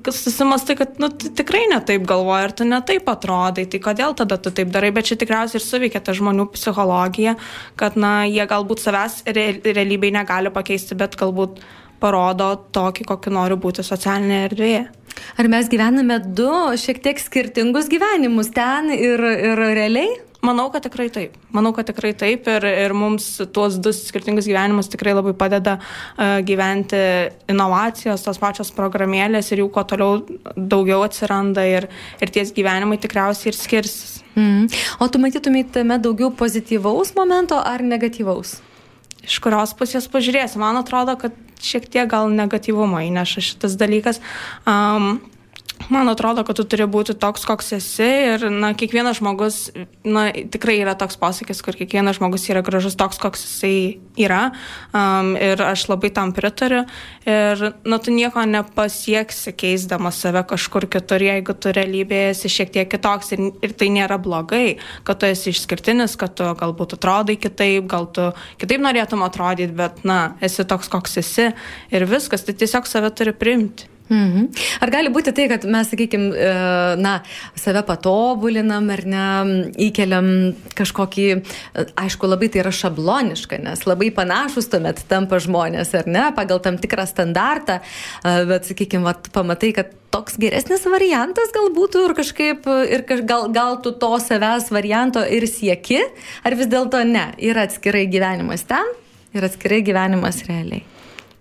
susimastai, 0.09 0.79
kad, 0.81 0.97
nu, 1.03 1.11
tikrai 1.13 1.67
netaip 1.73 2.09
galvoja 2.09 2.49
ir 2.49 2.57
tu 2.57 2.69
netaip 2.69 3.09
atrodai, 3.13 3.67
tai 3.71 3.83
kodėl 3.85 4.17
tada 4.19 4.41
tu 4.41 4.55
taip 4.55 4.73
darai, 4.75 4.93
bet 4.95 5.11
čia 5.11 5.21
tikriausiai 5.21 5.61
ir 5.61 5.67
suveikia 5.67 6.03
ta 6.05 6.17
žmonių 6.17 6.49
psichologija, 6.57 7.37
kad, 7.81 8.01
na, 8.01 8.17
jie 8.31 8.49
galbūt 8.49 8.85
savęs 8.85 9.23
re, 9.37 9.49
realybėj 9.65 10.17
negali 10.17 10.55
pakeisti, 10.55 10.97
bet 10.99 11.19
galbūt 11.21 11.61
parodo 12.05 12.53
tokį, 12.77 13.09
kokį 13.09 13.33
nori 13.35 13.59
būti 13.61 13.87
socialinėje 13.87 14.51
erdvėje. 14.51 14.85
Ar 15.39 15.49
mes 15.51 15.71
gyvename 15.71 16.21
du 16.37 16.51
šiek 16.81 17.01
tiek 17.03 17.21
skirtingus 17.23 17.89
gyvenimus 17.91 18.51
ten 18.55 18.93
ir, 18.95 19.23
ir 19.23 19.67
realiai? 19.75 20.13
Manau, 20.45 20.67
kad 20.69 20.85
tikrai 20.85 21.07
taip. 21.09 21.37
Manau, 21.57 21.71
kad 21.73 21.87
tikrai 21.89 22.11
taip 22.21 22.49
ir, 22.53 22.67
ir 22.69 22.93
mums 22.97 23.31
tuos 23.55 23.79
du 23.81 23.95
skirtingus 23.97 24.45
gyvenimus 24.51 24.91
tikrai 24.93 25.15
labai 25.17 25.33
padeda 25.41 25.79
uh, 25.79 26.43
gyventi 26.45 27.01
inovacijos, 27.49 28.27
tos 28.27 28.41
pačios 28.43 28.75
programėlės 28.77 29.49
ir 29.55 29.63
jų 29.63 29.71
kuo 29.73 29.87
toliau 29.89 30.21
daugiau 30.53 31.01
atsiranda 31.07 31.65
ir, 31.65 31.89
ir 32.21 32.35
ties 32.35 32.53
gyvenimai 32.53 33.01
tikriausiai 33.01 33.55
ir 33.55 33.59
skirsis. 33.59 34.21
Mm. 34.37 34.69
O 35.01 35.09
tu 35.09 35.23
matytumėte 35.23 35.79
tame 35.79 35.97
daugiau 36.03 36.29
pozityvaus 36.37 37.15
momento 37.17 37.57
ar 37.57 37.87
negatyvaus? 37.87 38.59
Iš 39.25 39.41
kurios 39.45 39.75
pusės 39.79 40.09
pažiūrėsi. 40.13 40.61
Man 40.61 40.79
atrodo, 40.81 41.17
kad 41.21 41.37
šiek 41.65 41.89
tiek 41.89 42.09
gal 42.11 42.29
negatyvumo 42.33 43.01
įneša 43.07 43.45
šitas 43.45 43.79
dalykas. 43.81 44.21
Um, 44.69 45.19
Man 45.89 46.09
atrodo, 46.09 46.45
kad 46.49 46.57
tu 46.57 46.65
turi 46.65 46.87
būti 46.89 47.13
toks, 47.21 47.43
koks 47.45 47.75
esi 47.77 48.07
ir, 48.07 48.47
na, 48.49 48.71
kiekvienas 48.79 49.19
žmogus, 49.19 49.59
na, 50.07 50.31
tikrai 50.33 50.79
yra 50.81 50.95
toks 50.97 51.19
posakis, 51.21 51.61
kur 51.65 51.77
kiekvienas 51.77 52.17
žmogus 52.17 52.47
yra 52.49 52.63
gražus 52.65 52.97
toks, 52.97 53.21
koks 53.21 53.45
jisai 53.45 53.77
yra. 54.25 54.55
Um, 54.97 55.35
ir 55.37 55.61
aš 55.61 55.85
labai 55.91 56.09
tam 56.17 56.33
pritariu. 56.37 56.87
Ir, 57.29 57.67
na, 57.85 58.01
tu 58.01 58.15
nieko 58.17 58.47
nepasieksi 58.49 59.53
keisdamas 59.61 60.23
save 60.25 60.47
kažkur 60.55 60.89
kitur, 60.89 61.21
jeigu 61.21 61.53
tu 61.53 61.75
realybėje 61.77 62.33
esi 62.33 62.53
šiek 62.57 62.73
tiek 62.73 62.89
kitoks 62.89 63.35
ir, 63.37 63.47
ir 63.61 63.77
tai 63.77 63.93
nėra 63.93 64.17
blogai, 64.17 64.79
kad 65.05 65.21
tu 65.21 65.29
esi 65.29 65.53
išskirtinis, 65.53 66.17
kad 66.21 66.39
tu 66.41 66.49
galbūt 66.65 66.97
atrodai 66.97 67.37
kitaip, 67.37 67.91
gal 67.93 68.09
tu 68.09 68.31
kitaip 68.63 68.81
norėtum 68.89 69.27
atrodyti, 69.27 69.77
bet, 69.77 70.01
na, 70.09 70.39
esi 70.41 70.65
toks, 70.65 70.89
koks 70.89 71.21
esi. 71.21 71.51
Ir 71.93 72.09
viskas, 72.09 72.47
tai 72.47 72.57
tiesiog 72.57 72.89
save 72.89 73.13
turi 73.13 73.37
priimti. 73.37 73.93
Mhm. 74.05 74.51
Ar 74.85 74.91
gali 74.93 75.09
būti 75.09 75.33
tai, 75.33 75.47
kad 75.49 75.63
mes, 75.65 75.89
sakykime, 75.89 76.29
na, 77.01 77.15
save 77.57 77.81
patobulinam 77.89 78.91
ar 78.93 79.03
ne, 79.09 79.29
įkeliam 79.81 80.29
kažkokį, 80.77 81.27
aišku, 82.03 82.29
labai 82.29 82.51
tai 82.53 82.61
yra 82.61 82.73
šabloniška, 82.75 83.63
nes 83.65 83.87
labai 83.89 84.11
panašus 84.13 84.69
tuomet 84.73 85.01
tampa 85.09 85.41
žmonės, 85.41 85.95
ar 85.97 86.11
ne, 86.11 86.27
pagal 86.37 86.61
tam 86.65 86.77
tikrą 86.81 87.09
standartą, 87.09 87.81
bet, 88.23 88.69
sakykime, 88.69 89.17
pamatai, 89.33 89.73
kad 89.81 89.97
toks 90.13 90.37
geresnis 90.39 90.85
variantas 90.87 91.51
gal 91.57 91.73
būtų 91.75 92.05
ir 92.11 92.17
kažkaip, 92.21 92.69
ir 92.93 93.09
kaž, 93.09 93.25
gal, 93.27 93.49
gal 93.57 93.81
tu 93.83 93.95
to 93.97 94.13
savęs 94.21 94.69
varianto 94.75 95.25
ir 95.25 95.49
sieki, 95.49 96.03
ar 96.45 96.61
vis 96.61 96.69
dėlto 96.71 97.01
ne, 97.09 97.31
yra 97.41 97.65
atskirai 97.65 98.05
gyvenimas 98.13 98.69
ten 98.69 98.93
ir 99.35 99.49
atskirai 99.49 99.81
gyvenimas 99.87 100.45
realiai. 100.47 100.85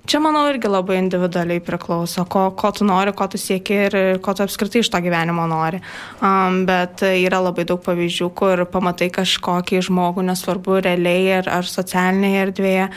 Čia, 0.03 0.19
manau, 0.19 0.41
irgi 0.51 0.67
labai 0.67 0.97
individualiai 0.99 1.61
priklauso, 1.63 2.25
ko, 2.27 2.49
ko 2.59 2.71
tu 2.75 2.83
nori, 2.83 3.13
ko 3.15 3.23
tu 3.31 3.39
sieki 3.39 3.75
ir 3.85 3.93
ko 4.23 4.33
tu 4.35 4.43
apskritai 4.43 4.81
iš 4.83 4.89
to 4.91 4.99
gyvenimo 4.99 5.45
nori. 5.47 5.79
Um, 6.19 6.65
bet 6.67 7.05
yra 7.07 7.39
labai 7.39 7.63
daug 7.69 7.79
pavyzdžių, 7.85 8.27
kur 8.35 8.65
pamatai 8.67 9.07
kažkokį 9.15 9.79
žmogų, 9.87 10.25
nesvarbu, 10.27 10.81
realiai 10.83 11.37
ar, 11.37 11.47
ar 11.61 11.71
socialinėje 11.71 12.43
erdvėje, 12.49 12.89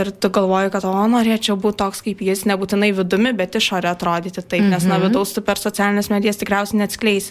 ir 0.00 0.10
tu 0.18 0.32
galvoji, 0.34 0.74
kad, 0.74 0.88
o, 0.90 1.06
norėčiau 1.14 1.54
būti 1.62 1.78
toks 1.84 2.02
kaip 2.08 2.26
jis, 2.26 2.42
nebūtinai 2.50 2.90
vidumi, 2.98 3.36
bet 3.38 3.54
išorė 3.62 3.92
atrodyti 3.94 4.42
taip, 4.42 4.66
nes, 4.66 4.82
mm 4.82 4.90
-hmm. 4.90 4.98
na, 4.98 4.98
vidaus 5.06 5.36
tu 5.36 5.46
per 5.46 5.62
socialinės 5.62 6.10
medijas 6.10 6.42
tikriausiai 6.42 6.82
neatskleis. 6.82 7.30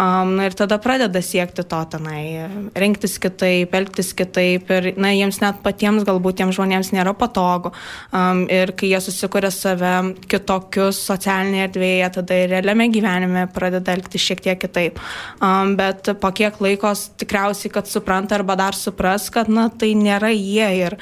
Um, 0.00 0.38
ir 0.40 0.54
tada 0.56 0.78
pradeda 0.80 1.20
siekti 1.22 1.62
to 1.68 1.78
tenai, 1.92 2.48
rinktis 2.78 3.18
kitaip, 3.20 3.74
elgtis 3.76 4.12
kitaip, 4.16 4.70
ir, 4.72 4.88
na, 4.96 5.10
jiems 5.12 5.42
net 5.42 5.58
patiems 5.64 6.06
galbūt 6.08 6.38
tiems 6.40 6.56
žmonėms 6.56 6.92
nėra 6.96 7.12
patogu. 7.18 7.74
Um, 8.16 8.46
ir 8.48 8.72
kai 8.78 8.88
jie 8.94 9.02
susikuria 9.04 9.52
save 9.52 9.92
kitokius 10.32 11.02
socialinėje 11.10 11.66
erdvėje, 11.68 12.08
tada 12.16 12.40
ir 12.40 12.54
realiame 12.54 12.88
gyvenime 12.94 13.44
pradeda 13.52 13.92
elgti 13.92 14.20
šiek 14.22 14.40
tiek 14.46 14.62
kitaip. 14.64 15.02
Um, 15.44 15.76
bet 15.76 16.08
po 16.22 16.32
kiek 16.32 16.56
laikos 16.64 17.10
tikriausiai, 17.20 17.74
kad 17.76 17.90
supranta 17.90 18.40
arba 18.40 18.56
dar 18.58 18.78
supras, 18.78 19.28
kad 19.34 19.52
na, 19.52 19.68
tai 19.68 19.92
nėra 19.98 20.32
jie 20.32 20.72
ir 20.86 20.98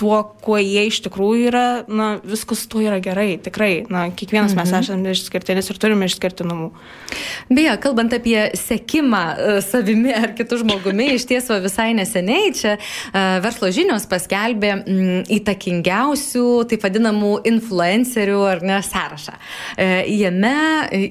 tuo, 0.00 0.22
kuo 0.40 0.56
jie 0.60 0.86
iš 0.88 1.02
tikrųjų 1.04 1.48
yra, 1.50 1.64
na, 1.88 2.10
viskas 2.24 2.64
tuo 2.70 2.80
yra 2.80 3.00
gerai, 3.04 3.34
tikrai, 3.42 3.84
na, 3.92 4.06
kiekvienas 4.16 4.54
mhm. 4.54 4.60
mes 4.62 4.72
esame 4.80 5.12
išskirtinis 5.12 5.68
ir 5.68 5.80
turime 5.80 6.08
išskirtinumų. 6.08 6.70
Beje, 7.50 7.74
kalbant 7.82 8.14
apie 8.16 8.38
sekimą 8.56 9.22
uh, 9.34 9.58
savimi 9.64 10.14
ar 10.16 10.32
kitų 10.38 10.62
žmogumi, 10.62 11.10
iš 11.18 11.26
tiesų 11.28 11.60
visai 11.66 11.90
neseniai 11.98 12.54
čia 12.56 12.76
uh, 12.78 13.40
verslo 13.44 13.68
žinios 13.74 14.06
paskelbė 14.10 14.72
mm, 14.78 15.20
įtakingiausių, 15.40 16.46
taip 16.70 16.86
vadinamų 16.86 17.34
influencerių 17.50 18.40
ar 18.54 18.64
ne 18.64 18.80
sąrašą. 18.86 19.36
Uh, 19.36 20.08
jame 20.08 20.54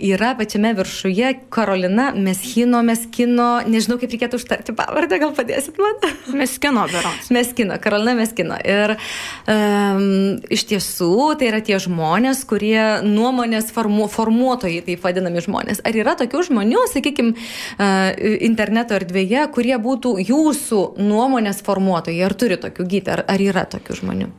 yra 0.10 0.34
pačiame 0.40 0.74
viršuje 0.80 1.34
Karolina 1.54 2.10
Meskino, 2.18 2.82
Meskino, 2.86 3.50
nežinau 3.70 4.00
kaip 4.02 4.16
reikėtų 4.16 4.42
užtarti 4.42 4.74
pavardę, 4.78 5.22
gal 5.22 5.36
padėsit 5.38 5.78
man? 5.82 6.02
Meskino, 6.40 6.88
beros. 6.90 7.30
Meskino, 7.34 7.78
Karolina 7.84 8.18
Meskino. 8.18 8.58
Ir 8.66 8.79
Ir 8.80 8.96
um, 8.96 10.04
iš 10.52 10.66
tiesų 10.72 11.12
tai 11.40 11.52
yra 11.52 11.62
tie 11.66 11.80
žmonės, 11.82 12.44
kurie 12.50 12.82
nuomonės 13.06 13.72
formu, 13.76 14.10
formuotojai, 14.12 14.82
taip 14.88 15.06
vadinami 15.06 15.44
žmonės. 15.46 15.84
Ar 15.86 15.98
yra 16.00 16.16
tokių 16.20 16.46
žmonių, 16.50 16.86
sakykime, 16.94 17.36
uh, 17.36 18.12
interneto 18.50 18.98
erdvėje, 18.98 19.48
kurie 19.56 19.78
būtų 19.80 20.18
jūsų 20.32 20.84
nuomonės 21.00 21.64
formuotojai? 21.66 22.22
Ar 22.28 22.38
turi 22.40 22.60
tokių 22.62 22.92
gyti, 22.96 23.18
ar, 23.18 23.26
ar 23.30 23.50
yra 23.50 23.68
tokių 23.70 24.04
žmonių? 24.04 24.32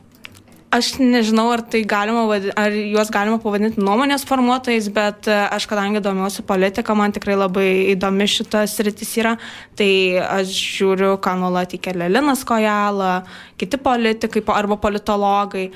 Aš 0.71 0.93
nežinau, 1.03 1.49
ar, 1.51 1.59
tai 1.67 1.81
galima, 1.83 2.21
ar 2.55 2.71
juos 2.71 3.09
galima 3.11 3.41
pavadinti 3.43 3.81
nuomonės 3.83 4.23
formuotojais, 4.23 4.85
bet 4.95 5.27
e, 5.27 5.35
aš 5.51 5.65
kadangi 5.67 5.99
domiuosi 5.99 6.45
politiką, 6.47 6.95
man 6.95 7.11
tikrai 7.11 7.35
labai 7.35 7.65
įdomi 7.91 8.27
šitas 8.31 8.77
rytis 8.87 9.11
yra, 9.19 9.33
tai 9.75 9.89
aš 10.23 10.53
žiūriu, 10.77 11.17
ką 11.19 11.33
nuolat 11.41 11.75
įkelia 11.75 12.07
Linas 12.13 12.45
Kojala, 12.47 13.25
kiti 13.59 13.81
politikai 13.83 14.45
arba 14.55 14.79
politologai, 14.79 15.67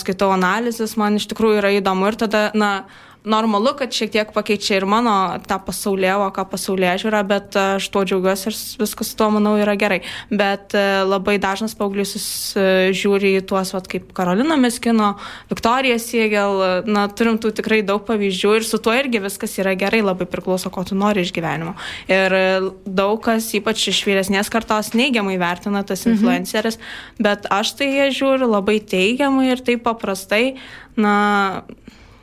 skaitau 0.00 0.34
analizės, 0.34 0.98
man 0.98 1.22
iš 1.22 1.30
tikrųjų 1.30 1.62
yra 1.62 1.70
įdomu 1.78 2.10
ir 2.10 2.18
tada, 2.26 2.48
na, 2.58 2.72
normalu, 3.24 3.74
kad 3.78 3.94
šiek 3.94 4.10
tiek 4.12 4.32
pakeičia 4.34 4.80
ir 4.80 4.86
mano 4.88 5.14
tą 5.46 5.58
pasaulėvoką, 5.62 6.44
pasaulė 6.50 6.94
žiūrą, 7.00 7.22
bet 7.28 7.56
aš 7.58 7.86
tuo 7.94 8.02
džiaugiuosi 8.08 8.48
ir 8.50 8.56
viskas 8.82 9.12
su 9.12 9.18
tuo, 9.18 9.28
manau, 9.34 9.54
yra 9.60 9.76
gerai. 9.78 10.00
Bet 10.30 10.74
e, 10.78 10.82
labai 11.06 11.36
dažnas 11.42 11.76
paauglys 11.78 12.14
žiūri 12.98 13.36
į 13.38 13.44
tuos, 13.48 13.72
vat, 13.76 13.86
kaip 13.90 14.10
Karolina 14.16 14.58
Meskino, 14.60 15.12
Viktorija 15.52 16.00
Siegel, 16.02 16.64
na, 16.90 17.06
turim 17.14 17.38
tų 17.42 17.54
tikrai 17.60 17.82
daug 17.86 18.02
pavyzdžių 18.08 18.56
ir 18.58 18.66
su 18.66 18.82
tuo 18.82 18.96
irgi 18.98 19.22
viskas 19.22 19.54
yra 19.62 19.76
gerai, 19.78 20.02
labai 20.04 20.26
priklauso, 20.30 20.72
ko 20.74 20.84
tu 20.88 20.98
nori 20.98 21.22
iš 21.22 21.34
gyvenimo. 21.36 21.76
Ir 22.10 22.36
e, 22.36 22.44
daug 22.86 23.22
kas, 23.22 23.52
ypač 23.58 23.86
iš 23.92 24.02
vyresnės 24.08 24.50
kartos, 24.52 24.92
neigiamai 24.98 25.38
vertina 25.42 25.84
tas 25.86 26.02
mhm. 26.04 26.16
influenceris, 26.16 26.80
mhm. 26.80 27.22
bet 27.28 27.50
aš 27.54 27.76
tai 27.78 27.92
žiūriu 28.10 28.50
labai 28.50 28.80
teigiamai 28.82 29.52
ir 29.52 29.62
taip 29.62 29.86
paprastai, 29.86 30.56
na, 30.98 31.14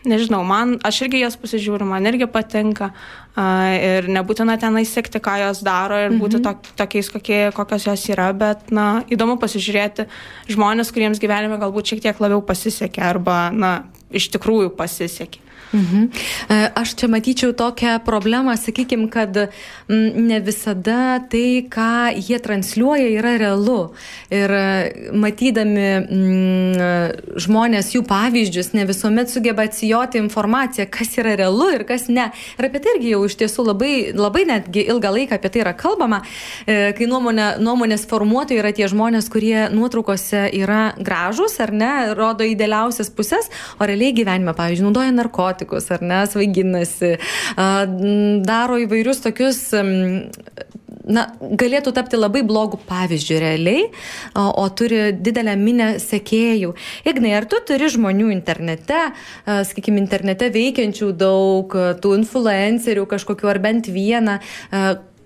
nežinau, 0.09 0.41
man, 0.47 0.77
aš 0.85 1.03
irgi 1.05 1.23
jas 1.23 1.37
pasižiūriu, 1.39 1.87
man 1.89 2.09
irgi 2.09 2.27
patinka 2.29 2.91
ir 3.37 4.09
nebūtina 4.11 4.57
tenai 4.59 4.85
sekti, 4.87 5.21
ką 5.23 5.35
jos 5.43 5.61
daro 5.65 5.99
ir 6.05 6.15
būti 6.19 6.41
to, 6.43 6.55
tokiais, 6.79 7.11
kokie, 7.13 7.41
kokios 7.55 7.85
jos 7.87 8.07
yra, 8.11 8.31
bet, 8.33 8.71
na, 8.75 9.03
įdomu 9.11 9.37
pasižiūrėti 9.41 10.07
žmonės, 10.51 10.91
kuriems 10.95 11.21
gyvenime 11.21 11.59
galbūt 11.61 11.93
šiek 11.93 12.03
tiek 12.07 12.23
labiau 12.23 12.41
pasisekė 12.45 13.05
arba, 13.11 13.37
na, 13.53 13.75
iš 14.09 14.31
tikrųjų 14.33 14.73
pasisekė. 14.79 15.45
Mhm. 15.73 16.09
Aš 16.73 16.95
čia 16.97 17.07
matyčiau 17.07 17.53
tokią 17.53 17.99
problemą, 18.05 18.57
sakykime, 18.57 19.09
kad 19.09 19.37
ne 19.89 20.39
visada 20.41 21.19
tai, 21.29 21.61
ką 21.69 22.09
jie 22.17 22.39
transliuoja, 22.41 23.09
yra 23.19 23.35
realu. 23.37 23.93
Ir 24.33 24.53
matydami 25.13 25.89
m, 26.09 26.81
žmonės 27.37 27.93
jų 27.93 28.01
pavyzdžius, 28.09 28.73
ne 28.73 28.87
visuomet 28.89 29.29
sugeba 29.29 29.67
atsijoti 29.69 30.17
informaciją, 30.17 30.87
kas 30.89 31.13
yra 31.21 31.35
realu 31.37 31.69
ir 31.75 31.85
kas 31.85 32.09
ne. 32.09 32.31
Ir 32.57 32.69
apie 32.69 32.81
tai 32.81 32.97
irgi 32.97 33.13
jau 33.13 33.21
iš 33.29 33.37
tiesų 33.39 33.65
labai, 33.69 33.93
labai 34.17 34.45
netgi 34.49 34.85
ilgą 34.91 35.13
laiką 35.15 35.37
apie 35.39 35.51
tai 35.53 35.63
yra 35.63 35.73
kalbama, 35.77 36.21
e, 36.65 36.91
kai 36.97 37.07
nuomonė, 37.09 37.51
nuomonės 37.63 38.05
formuotojai 38.09 38.61
yra 38.63 38.73
tie 38.75 38.89
žmonės, 38.91 39.29
kurie 39.31 39.67
nuotraukose 39.73 40.47
yra 40.59 40.81
gražus 40.97 41.59
ar 41.63 41.73
ne, 41.75 41.91
rodo 42.17 42.47
idealiausias 42.47 43.11
pusės, 43.13 43.51
o 43.79 43.87
realiai 43.87 44.15
gyvenime, 44.17 44.55
pavyzdžiui, 44.57 44.87
naudoja 44.89 45.15
narkotikus 45.15 45.89
ar 45.95 46.03
ne, 46.05 46.23
svaiginasi, 46.29 47.15
daro 48.49 48.79
įvairius 48.81 49.23
tokius 49.25 49.63
na, 51.09 51.25
galėtų 51.39 51.93
tapti 51.95 52.19
labai 52.19 52.43
blogų 52.47 52.79
pavyzdžių 52.89 53.39
realiai, 53.41 53.87
o, 54.37 54.45
o 54.61 54.65
turi 54.69 55.09
didelę 55.17 55.55
minę 55.59 55.89
sekėjų. 56.03 56.73
Ignai, 57.09 57.33
ar 57.39 57.47
tu 57.49 57.59
turi 57.65 57.89
žmonių 57.91 58.29
internete, 58.35 59.01
sakykime, 59.45 60.01
internete 60.03 60.51
veikiančių 60.53 61.11
daug, 61.17 61.73
tų 62.01 62.15
influencerių 62.21 63.07
kažkokiu 63.09 63.49
ar 63.51 63.61
bent 63.63 63.89
vieną, 63.91 64.39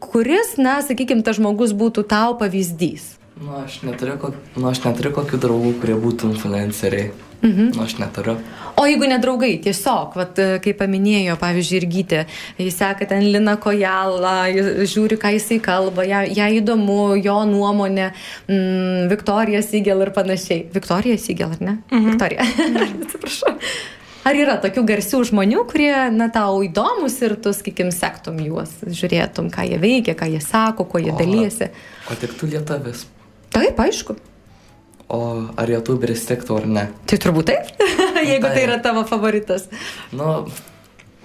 kuris, 0.04 0.56
na, 0.58 0.80
sakykime, 0.86 1.24
tas 1.26 1.40
žmogus 1.40 1.76
būtų 1.78 2.08
tau 2.10 2.38
pavyzdys? 2.40 3.14
Nu, 3.42 3.56
aš 3.64 3.82
neturiu, 3.84 4.18
nu, 4.56 4.68
aš 4.70 4.84
neturiu 4.86 5.14
kokių 5.16 5.40
draugų, 5.42 5.76
kurie 5.82 5.96
būtų 6.00 6.34
influenceriai. 6.36 7.12
Mhm. 7.44 7.72
Nu, 7.76 7.84
aš 7.84 7.98
neturiu. 8.00 8.38
O 8.80 8.86
jeigu 8.88 9.08
nedraugai, 9.10 9.52
tiesiog, 9.62 10.16
vat, 10.18 10.40
kaip 10.64 10.78
paminėjo, 10.80 11.36
pavyzdžiui, 11.42 11.80
ir 11.82 11.88
gytė, 11.92 12.22
jis 12.58 12.78
seka 12.80 13.06
ten 13.10 13.26
Lina 13.34 13.58
Kojalą, 13.62 14.38
žiūri, 14.88 15.20
ką 15.20 15.34
jisai 15.36 15.60
kalba, 15.64 16.06
ją, 16.08 16.24
ją 16.32 16.48
įdomu, 16.62 17.18
jo 17.20 17.42
nuomonė, 17.50 18.14
mm, 18.48 19.10
Viktorija 19.12 19.62
Sigel 19.66 20.06
ir 20.08 20.14
panašiai. 20.16 20.64
Viktorija 20.74 21.20
Sigel, 21.20 21.52
ar 21.52 21.62
ne? 21.62 21.76
Mhm. 21.92 22.14
Viktorija. 22.14 22.48
Atsiprašau. 23.04 23.58
Ar 24.24 24.38
yra 24.40 24.56
tokių 24.64 24.86
garsių 24.88 25.20
žmonių, 25.28 25.66
kurie, 25.68 25.92
na, 26.16 26.30
tau 26.32 26.62
įdomus 26.64 27.18
ir 27.28 27.36
tu, 27.44 27.52
sakykim, 27.52 27.92
sektum 27.92 28.40
juos, 28.40 28.72
žiūrėtum, 28.88 29.52
ką 29.52 29.68
jie 29.68 29.80
veikia, 29.84 30.16
ką 30.16 30.32
jie 30.32 30.40
sako, 30.40 30.88
kuo 30.88 31.04
jie 31.04 31.12
o, 31.12 31.18
dalysi? 31.20 31.68
O 32.08 32.16
tik 32.16 32.38
tu 32.40 32.48
lietuvis. 32.48 33.04
Taip, 33.52 33.84
aišku. 33.84 34.16
O 35.12 35.20
ar 35.60 35.70
YouTuberis 35.70 36.24
tiktų 36.30 36.60
ar 36.62 36.68
ne? 36.70 36.84
Tai 37.10 37.20
turbūt 37.22 37.50
taip, 37.52 37.72
jeigu 38.32 38.48
tai, 38.48 38.62
yra 38.66 38.80
tavo 38.84 39.04
favoritas. 39.08 39.68
Nu, 40.16 40.46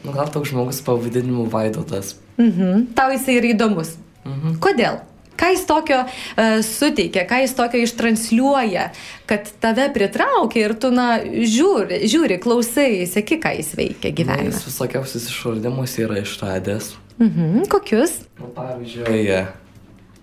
nu 0.05 0.14
gal 0.17 0.33
toks 0.35 0.51
žmogus 0.53 0.81
pavadinimu 0.87 1.47
Vaidotas. 1.53 2.17
Mhm. 2.38 2.91
Tau 2.99 3.12
jisai 3.14 3.38
yra 3.38 3.53
įdomus. 3.55 3.95
Mhm. 4.25 4.59
Kodėl? 4.62 5.01
Ką 5.38 5.53
jis 5.53 5.61
tokio 5.69 6.01
uh, 6.03 6.57
suteikia, 6.67 7.23
ką 7.31 7.37
jis 7.45 7.53
tokio 7.55 7.79
ištransliuoja, 7.87 8.88
kad 9.31 9.47
tave 9.62 9.85
pritraukia 9.95 10.64
ir 10.64 10.75
tu, 10.83 10.91
na, 10.91 11.21
žiūri, 11.23 12.01
žiūri 12.11 12.41
klausai, 12.43 13.05
sėki, 13.07 13.38
ką 13.45 13.53
jis 13.61 13.71
veikia 13.79 14.11
gyvenime. 14.11 14.51
Na, 14.51 14.57
jis 14.57 14.67
visokiausius 14.67 15.29
išradimus 15.31 15.95
yra 16.03 16.19
išradęs. 16.25 16.97
Mhm. 17.23 17.69
Kokius? 17.71 18.17
Nu, 18.43 18.51
pavyzdžiui, 18.57 19.23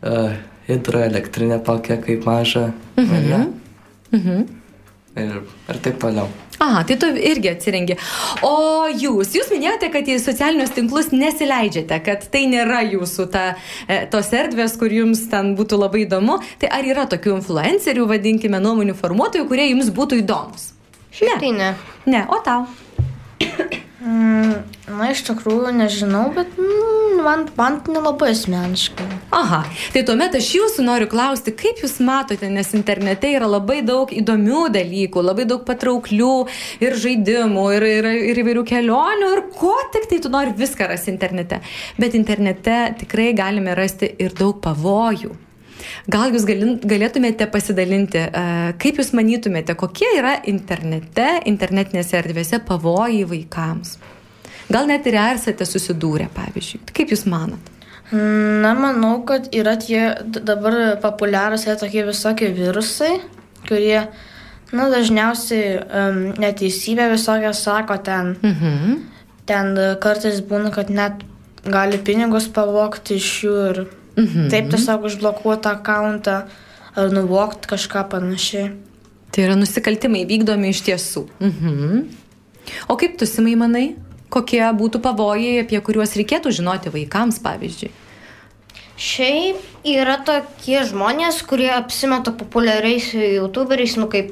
uh, 0.04 0.36
hidroelektrinė 0.70 1.60
tokia 1.66 2.00
kaip 2.02 2.26
maža. 2.28 2.72
Mhm. 2.98 3.52
Mhm. 4.16 4.46
Ir, 5.16 5.38
ir 5.72 5.78
taip 5.80 6.02
toliau. 6.02 6.28
Aha, 6.60 6.84
tai 6.88 6.96
tu 7.00 7.08
irgi 7.08 7.50
atsirengi. 7.52 7.96
O 8.44 8.88
jūs, 8.92 9.34
jūs 9.36 9.52
minėjote, 9.52 9.90
kad 9.92 10.08
į 10.08 10.18
socialinius 10.24 10.74
tinklus 10.76 11.12
nesileidžiate, 11.12 12.00
kad 12.04 12.28
tai 12.32 12.46
nėra 12.52 12.82
jūsų 12.88 13.28
ta, 13.32 13.46
e, 13.88 14.02
tos 14.12 14.32
erdvės, 14.36 14.78
kur 14.80 14.92
jums 14.92 15.26
ten 15.32 15.54
būtų 15.60 15.80
labai 15.80 16.04
įdomu. 16.06 16.40
Tai 16.60 16.72
ar 16.80 16.88
yra 16.88 17.08
tokių 17.12 17.38
influencerių, 17.40 18.08
vadinkime, 18.12 18.60
nuomonių 18.64 18.96
formuotojų, 19.00 19.48
kurie 19.52 19.70
jums 19.72 19.92
būtų 19.96 20.24
įdomus? 20.24 20.72
Šiaip 21.16 21.44
tai 21.44 21.52
ne. 21.56 21.74
Ne, 22.12 22.28
o 22.28 22.40
tau? 22.44 22.68
Mm, 24.06 24.60
na, 25.00 25.08
iš 25.10 25.24
tikrųjų 25.26 25.72
nežinau, 25.74 26.28
bet 26.36 26.52
mm, 26.62 27.24
man, 27.26 27.46
man 27.58 27.80
nelabai 27.90 28.30
asmeniškai. 28.36 29.08
Aha, 29.34 29.64
tai 29.96 30.04
tuomet 30.06 30.36
aš 30.38 30.50
jūsų 30.60 30.86
noriu 30.86 31.08
klausti, 31.10 31.50
kaip 31.58 31.82
jūs 31.82 31.98
matote, 32.06 32.46
nes 32.54 32.70
internete 32.78 33.32
yra 33.34 33.50
labai 33.50 33.80
daug 33.88 34.14
įdomių 34.14 34.68
dalykų, 34.76 35.24
labai 35.26 35.48
daug 35.50 35.64
patrauklių 35.66 36.36
ir 36.86 37.00
žaidimų, 37.02 37.66
ir, 37.80 37.88
ir, 37.96 38.10
ir 38.30 38.44
įvairių 38.44 38.66
kelionių, 38.70 39.32
ir 39.40 39.44
ko 39.58 39.74
tik 39.96 40.06
tai 40.12 40.22
tu 40.22 40.30
nori 40.30 40.54
viską 40.54 40.92
rasti 40.94 41.10
internete. 41.16 41.64
Bet 41.98 42.14
internete 42.14 42.78
tikrai 43.02 43.32
galime 43.34 43.74
rasti 43.74 44.14
ir 44.22 44.38
daug 44.38 44.62
pavojų. 44.62 45.34
Gal 46.12 46.34
jūs 46.34 46.46
galėtumėte 46.46 47.48
pasidalinti, 47.52 48.26
kaip 48.82 49.00
jūs 49.02 49.14
manytumėte, 49.18 49.76
kokie 49.80 50.10
yra 50.18 50.38
internete, 50.50 51.42
internetinėse 51.50 52.20
erdvėse 52.20 52.62
pavojai 52.68 53.24
vaikams? 53.30 53.98
Gal 54.72 54.88
net 54.90 55.06
ir 55.10 55.18
esate 55.22 55.66
susidūrę, 55.68 56.28
pavyzdžiui. 56.34 56.82
Kaip 56.96 57.14
jūs 57.14 57.26
manot? 57.30 57.74
Na, 58.12 58.76
manau, 58.78 59.20
kad 59.26 59.50
yra 59.54 59.76
tie 59.82 60.14
dabar 60.26 60.98
populiarūs 61.02 61.66
yra 61.66 61.76
tokie 61.82 62.04
visokie 62.06 62.52
virusai, 62.54 63.16
kurie, 63.66 64.06
na, 64.70 64.88
dažniausiai 64.94 65.80
um, 65.82 66.20
neteisybę 66.42 67.10
visokią 67.16 67.54
sako 67.58 67.98
ten. 68.06 68.36
Mhm. 68.46 68.98
Ten 69.46 69.78
kartais 70.02 70.42
būna, 70.42 70.72
kad 70.74 70.90
net 70.90 71.22
gali 71.66 72.00
pinigus 72.02 72.48
pavokti 72.54 73.18
iš 73.20 73.30
jų 73.46 73.56
ir 73.70 73.82
Mhm. 74.16 74.50
Taip 74.52 74.70
tiesiog 74.72 75.08
užblokuoti 75.10 75.70
akantą 75.72 76.44
ar 76.96 77.12
nuvokti 77.12 77.68
kažką 77.68 78.06
panašiai. 78.12 78.72
Tai 79.32 79.44
yra 79.44 79.58
nusikaltimai 79.60 80.24
vykdomi 80.30 80.72
iš 80.72 80.82
tiesų. 80.88 81.28
Mhm. 81.44 82.06
O 82.88 82.96
kaip 82.96 83.18
tu 83.20 83.28
simai 83.28 83.56
manai, 83.60 83.96
kokie 84.30 84.64
būtų 84.80 85.02
pavojai, 85.04 85.60
apie 85.64 85.80
kuriuos 85.84 86.16
reikėtų 86.16 86.54
žinoti 86.56 86.94
vaikams, 86.94 87.42
pavyzdžiui? 87.44 87.92
Šiaip 88.96 89.60
yra 89.92 90.16
tokie 90.24 90.80
žmonės, 90.88 91.42
kurie 91.44 91.68
apsimeta 91.76 92.32
populiariais 92.32 93.12
youtuberiais, 93.12 93.98
nu 94.00 94.08
kaip 94.08 94.32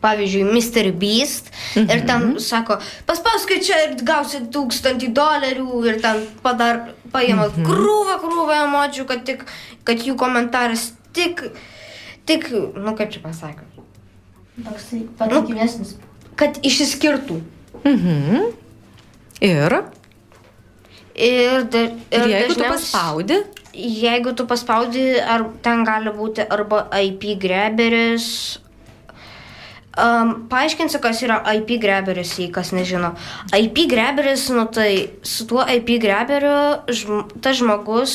pavyzdžiui, 0.00 0.44
Mr. 0.48 0.90
Beast 0.96 1.50
mhm. 1.76 1.90
ir 1.90 2.04
ten 2.08 2.38
sako, 2.42 2.78
paspauskit 3.08 3.64
čia 3.66 3.80
ir 3.86 3.96
gausit 4.06 4.48
tūkstantį 4.54 5.12
dolerių 5.16 5.82
ir 5.90 6.00
ten 6.04 6.24
padar, 6.44 6.88
paima 7.12 7.48
mhm. 7.50 7.66
krūvą, 7.68 8.16
krūvą 8.24 8.62
emocijų, 8.66 9.06
kad, 9.10 9.24
tik, 9.28 9.44
kad 9.84 10.06
jų 10.06 10.16
komentaras 10.20 10.90
tik, 11.16 11.44
tik, 12.28 12.50
nu 12.76 12.96
kaip 12.98 13.12
čia 13.14 13.22
pasakė. 13.24 13.68
Toksai 14.60 15.04
patikimesnis. 15.16 15.94
Nu, 15.96 16.32
kad 16.40 16.58
išsiskirtų. 16.64 17.40
Mhm. 17.84 18.50
Ir? 19.40 19.80
Ir, 21.20 21.64
da, 21.72 21.80
ir, 21.80 21.92
ir 22.16 22.26
jeigu 22.32 22.56
tu 22.56 22.64
paspaudi? 22.64 23.40
Jeigu 23.74 24.32
tu 24.36 24.46
paspaudi, 24.48 25.04
ar 25.20 25.46
ten 25.64 25.84
gali 25.86 26.12
būti 26.16 26.44
arba 26.44 26.86
IP 26.96 27.36
greberis, 27.40 28.26
Um, 29.98 30.46
paaiškinsiu, 30.46 31.00
kas 31.02 31.18
yra 31.26 31.40
IP 31.58 31.74
greberis, 31.82 32.36
jei 32.38 32.50
kas 32.54 32.70
nežino. 32.70 33.10
IP 33.56 33.88
greberis, 33.90 34.46
nu 34.54 34.68
tai 34.70 35.10
su 35.26 35.48
tuo 35.50 35.64
IP 35.66 35.96
greberiu 35.98 36.54
žm 36.86 37.24
tas 37.42 37.58
žmogus 37.58 38.14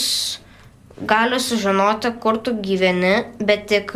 gali 1.02 1.40
sužinoti, 1.40 2.14
kur 2.24 2.40
tu 2.40 2.54
gyveni, 2.64 3.18
bet 3.44 3.68
tik 3.68 3.92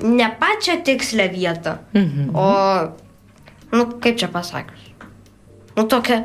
ne 0.00 0.30
pačią 0.40 0.78
tikslę 0.84 1.28
vietą. 1.34 1.76
Mhm. 1.94 2.30
O, 2.32 2.48
nu 3.76 3.86
kaip 4.00 4.16
čia 4.16 4.28
pasakius. 4.32 4.88
Nu 5.76 5.84
tokia. 5.84 6.24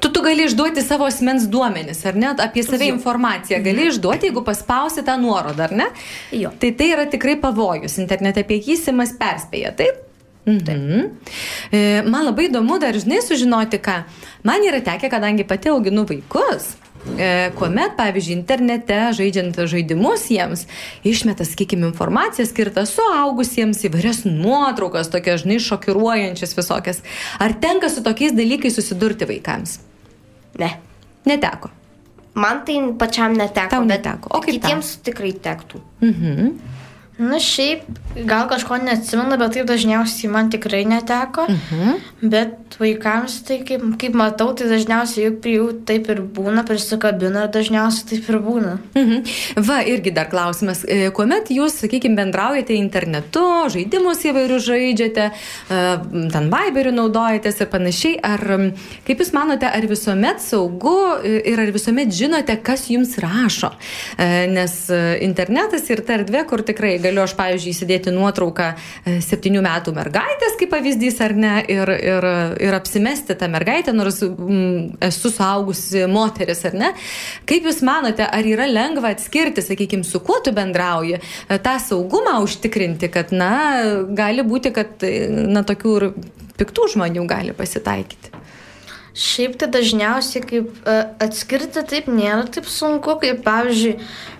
Tu, 0.00 0.10
tu 0.12 0.22
gali 0.22 0.44
išduoti 0.44 0.82
savo 0.82 1.06
asmens 1.06 1.46
duomenis, 1.48 2.02
ar 2.06 2.18
ne? 2.18 2.32
Apie 2.42 2.64
save 2.66 2.88
informaciją 2.90 3.62
gali 3.62 3.86
išduoti, 3.92 4.26
jeigu 4.28 4.42
paspausi 4.44 5.06
tą 5.06 5.14
nuorodą, 5.22 5.70
ar 5.70 5.72
ne? 5.72 5.86
Jo. 6.34 6.50
Tai 6.60 6.72
tai 6.74 6.90
yra 6.96 7.06
tikrai 7.06 7.38
pavojus. 7.40 7.96
Internete 8.02 8.42
apie 8.42 8.58
jį 8.58 8.76
simas 8.82 9.14
perspėja, 9.16 9.72
taip? 9.78 10.02
Mhm. 10.46 11.06
E, 11.74 12.02
man 12.06 12.28
labai 12.28 12.46
įdomu 12.46 12.78
dar 12.78 12.94
žinai 12.94 13.18
sužinoti, 13.24 13.80
ką. 13.82 14.02
Man 14.46 14.62
yra 14.62 14.80
tekę, 14.80 15.10
kadangi 15.10 15.44
pati 15.44 15.72
auginu 15.72 16.04
vaikus, 16.06 16.76
e, 17.18 17.50
kuomet, 17.58 17.96
pavyzdžiui, 17.98 18.36
internete 18.38 18.98
žaidžiant 19.18 19.58
žaidimus 19.66 20.28
jiems 20.30 20.66
išmeta, 21.02 21.44
sakykime, 21.44 21.90
informaciją 21.90 22.46
skirtą 22.46 22.86
suaugusiems, 22.86 23.82
įvairias 23.90 24.22
nuotraukas, 24.28 25.10
tokias, 25.10 25.42
žinai, 25.42 25.58
šokiruojančias 25.66 26.54
visokias. 26.54 27.02
Ar 27.42 27.56
tenka 27.58 27.90
su 27.90 28.06
tokiais 28.06 28.36
dalykais 28.36 28.78
susidurti 28.78 29.26
vaikams? 29.26 29.80
Ne. 30.62 30.76
Neteko. 31.26 31.74
Man 32.36 32.62
tai 32.68 32.78
pačiam 32.98 33.34
neteko. 33.34 33.72
Tau 33.72 33.84
neteko. 33.84 34.30
O 34.30 34.40
kaip 34.44 34.60
kitiems 34.60 34.98
tikrai 35.02 35.32
tektų. 35.32 35.82
Mhm. 36.04 36.50
Na 37.18 37.38
šiaip, 37.40 37.86
gal 38.28 38.44
kažko 38.48 38.76
neatsimenu, 38.76 39.38
bet 39.40 39.54
taip 39.56 39.68
dažniausiai 39.68 40.28
man 40.28 40.50
tikrai 40.52 40.82
neteko. 40.84 41.46
Mhm. 41.48 41.92
Bet 42.28 42.76
vaikams, 42.80 43.38
tai 43.48 43.62
kaip, 43.64 43.84
kaip 44.00 44.16
matau, 44.16 44.50
tai 44.56 44.68
dažniausiai 44.68 45.30
juk 45.30 45.38
prie 45.44 45.54
jų 45.56 45.68
taip 45.88 46.10
ir 46.12 46.20
būna, 46.20 46.64
prisikabina 46.68 47.46
ir 47.46 47.52
dažniausiai 47.54 48.08
taip 48.10 48.28
ir 48.28 48.38
būna. 48.44 48.74
Mhm. 48.94 49.62
Va, 49.64 49.78
irgi 49.88 50.12
dar 50.12 50.28
klausimas. 50.28 50.82
E, 50.84 51.08
Kuomet 51.16 51.48
jūs, 51.54 51.78
sakykime, 51.80 52.18
bendraujate 52.20 52.76
internetu, 52.76 53.46
žaidimus 53.72 54.20
įvairius 54.28 54.68
žaidžiate, 54.68 55.30
e, 55.32 55.80
ten 56.34 56.52
Viberių 56.52 56.92
naudojatės 56.98 57.64
ir 57.64 57.72
panašiai, 57.72 58.20
ar 58.20 58.44
kaip 59.08 59.24
jūs 59.24 59.32
manote, 59.32 59.64
ar 59.72 59.88
visuomet 59.88 60.44
saugu 60.44 60.96
ir 61.24 61.64
ar 61.64 61.72
visuomet 61.72 62.12
žinote, 62.12 62.60
kas 62.60 62.90
jums 62.92 63.16
rašo? 63.24 63.72
E, 64.18 64.46
Nes 64.56 64.76
internetas 65.24 65.88
ir 65.90 66.00
ta 66.06 66.20
erdvė, 66.20 66.44
kur 66.48 66.62
tikrai 66.66 66.96
galiu 67.06 67.22
aš, 67.24 67.34
pavyzdžiui, 67.38 67.72
įsidėti 67.74 68.14
nuotrauką 68.14 68.68
e, 68.74 69.16
septynių 69.24 69.62
metų 69.66 69.94
mergaitės, 69.96 70.56
kaip 70.60 70.72
pavyzdys, 70.74 71.18
ar 71.24 71.34
ne, 71.38 71.54
ir, 71.72 71.92
ir, 71.96 72.28
ir 72.68 72.76
apsimesti 72.76 73.36
tą 73.38 73.48
mergaitę, 73.52 73.94
nors 73.96 74.22
mm, 74.26 74.98
esu 75.08 75.32
suaugusi 75.32 76.06
moteris, 76.10 76.64
ar 76.68 76.78
ne. 76.78 76.92
Kaip 77.48 77.66
Jūs 77.66 77.82
manote, 77.86 78.26
ar 78.26 78.46
yra 78.46 78.68
lengva 78.70 79.14
atskirti, 79.14 79.64
sakykime, 79.64 80.06
su 80.06 80.20
kuo 80.26 80.38
tu 80.44 80.54
bendrauji, 80.56 81.18
e, 81.18 81.60
tą 81.62 81.76
saugumą 81.82 82.38
užtikrinti, 82.44 83.10
kad, 83.14 83.34
na, 83.34 83.52
gali 84.16 84.46
būti, 84.46 84.74
kad, 84.76 84.98
e, 85.06 85.28
na, 85.30 85.64
tokių 85.66 85.96
ir 86.00 86.10
piktų 86.56 86.90
žmonių 86.96 87.26
gali 87.28 87.56
pasitaikyti. 87.56 88.45
Šiaip 89.16 89.54
tai 89.56 89.70
dažniausiai 89.72 90.42
kaip 90.44 90.82
e, 90.84 90.96
atskirti 91.24 91.80
taip 91.88 92.08
nėra 92.12 92.44
taip 92.52 92.66
sunku, 92.68 93.14
kaip 93.22 93.40
pavyzdžiui, 93.46 93.94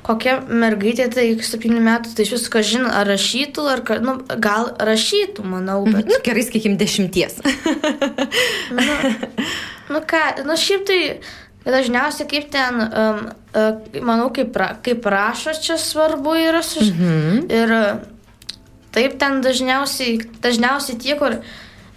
kokia 0.04 0.34
mergaitė 0.46 1.06
tai 1.14 1.30
iki 1.30 1.46
7 1.48 1.80
metų, 1.80 2.12
tai 2.12 2.26
iš 2.26 2.34
visko 2.36 2.60
žino, 2.60 2.90
ar 2.92 3.08
rašytų, 3.08 3.64
ar 3.72 3.82
nu, 4.04 4.18
gal 4.36 4.74
rašytų, 4.76 5.46
manau, 5.48 5.80
bet... 5.88 6.10
Nu, 6.10 6.20
gerai, 6.26 6.44
sakykime, 6.44 6.76
dešimties. 6.80 7.40
Nu 9.86 10.00
ką, 10.02 10.22
nu 10.46 10.56
šiaip 10.58 10.82
tai 10.86 11.00
dažniausiai 11.66 12.28
kaip 12.30 12.48
ten, 12.50 12.80
um, 12.82 13.20
uh, 13.54 14.00
manau, 14.02 14.28
kaip, 14.34 14.56
ra, 14.58 14.72
kaip 14.82 15.06
rašo 15.06 15.54
čia 15.62 15.78
svarbu 15.78 16.34
yra 16.42 16.62
su... 16.66 16.82
Mhm. 16.82 17.46
Ir 17.54 17.74
uh, 17.74 18.02
taip 18.96 19.18
ten 19.20 19.40
dažniausiai, 19.44 20.18
dažniausiai 20.42 20.98
tie, 21.02 21.14
kur 21.18 21.38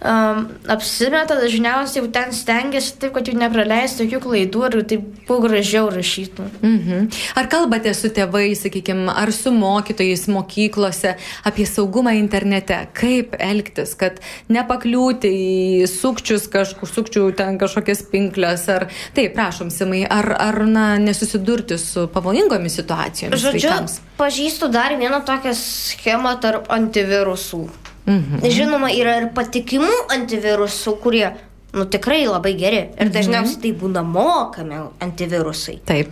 um, 0.00 0.46
apsimeta, 0.70 1.36
dažniausiai 1.40 2.02
jau 2.02 2.10
ten 2.12 2.32
stengiasi 2.34 2.96
taip, 3.00 3.14
kad 3.16 3.28
jų 3.28 3.36
nepraleistų 3.40 4.06
jokių 4.06 4.20
klaidų 4.24 4.64
ir 4.68 4.76
taip 4.92 5.06
kuo 5.28 5.38
gražiau 5.44 5.90
rašytų. 5.92 6.46
Mhm. 6.60 7.08
Ar 7.40 7.48
kalbate 7.52 7.92
su 7.96 8.10
tėvais, 8.14 8.64
sakykime, 8.64 9.10
ar 9.12 9.32
su 9.36 9.52
mokytojais 9.54 10.26
mokyklose 10.32 11.16
apie 11.48 11.66
saugumą 11.68 12.14
internete? 12.18 12.80
Kaip 12.96 13.36
elgtis, 13.40 13.94
kad 14.00 14.20
nepakliūti 14.52 15.30
į 15.30 15.90
sukčius 15.90 16.48
kažkur, 16.50 16.90
sukčių 16.90 17.26
ten 17.38 17.60
kažkokias 17.60 18.04
pinklės, 18.10 18.66
ar 18.72 18.88
taip, 19.16 19.34
prašom, 19.36 19.70
Simai, 19.70 20.02
ar, 20.08 20.32
ar 20.40 20.62
na, 20.66 20.86
nesusidurti 21.00 21.78
su 21.80 22.08
pavojingomis 22.12 22.80
situacijomis 22.80 23.40
Žodžiu, 23.40 23.68
vaikams? 23.68 24.00
pažįstu 24.18 24.68
dar 24.72 24.96
vieną 24.98 25.22
tokią 25.28 25.54
schemą 25.56 26.34
tarp 26.42 26.68
antivirusų. 26.72 27.89
Mhm. 28.10 28.42
Žinoma, 28.56 28.90
yra 28.90 29.16
ir 29.20 29.28
patikimų 29.36 29.92
antivirusų, 30.16 30.96
kurie, 31.02 31.28
nu, 31.72 31.84
tikrai 31.86 32.24
labai 32.26 32.54
geri. 32.58 32.80
Ir 32.98 33.06
Mhm. 33.06 33.12
dažniausiai 33.14 33.60
tai 33.62 33.72
būna 33.72 34.02
mokami 34.02 34.80
antivirusai. 35.00 35.78
Taip. 35.86 36.08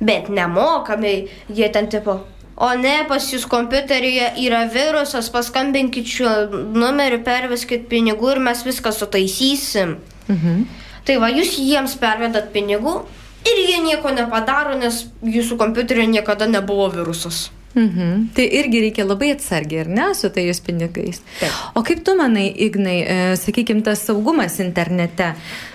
Bet 0.00 0.28
nemokami 0.28 1.28
jie 1.48 1.68
ten 1.72 1.88
tipo. 1.88 2.20
O 2.56 2.68
ne, 2.78 3.04
pas 3.08 3.24
jūs 3.32 3.46
kompiuteryje 3.50 4.28
yra 4.46 4.68
virusas, 4.70 5.28
paskambinkit 5.30 6.06
šiuo 6.06 6.34
numeriu, 6.74 7.18
perveskit 7.24 7.88
pinigų 7.88 8.32
ir 8.36 8.38
mes 8.38 8.62
viską 8.62 8.92
sutaisysim. 8.94 9.96
Mhm. 10.28 10.66
Tai 11.04 11.16
va, 11.18 11.28
jūs 11.30 11.56
jiems 11.58 11.96
pervedat 11.98 12.52
pinigų 12.52 13.02
ir 13.44 13.56
jie 13.68 13.80
nieko 13.82 14.08
nepadaro, 14.14 14.78
nes 14.78 15.06
jūsų 15.24 15.56
kompiuteryje 15.58 16.06
niekada 16.06 16.46
nebuvo 16.46 16.88
virusas. 16.94 17.50
Mhm. 17.74 18.28
Tai 18.34 18.44
irgi 18.46 18.80
reikia 18.86 19.04
labai 19.06 19.32
atsargiai, 19.34 19.82
ar 19.82 19.90
ne, 19.90 20.08
su 20.14 20.30
tais 20.30 20.60
pinigais. 20.62 21.20
Taip. 21.40 21.54
O 21.74 21.82
kaip 21.82 22.04
tu 22.06 22.14
manai, 22.14 22.46
Ignai, 22.66 22.98
e, 23.02 23.36
sakykime, 23.36 23.82
tas 23.82 24.04
saugumas 24.06 24.60
internete? 24.62 25.34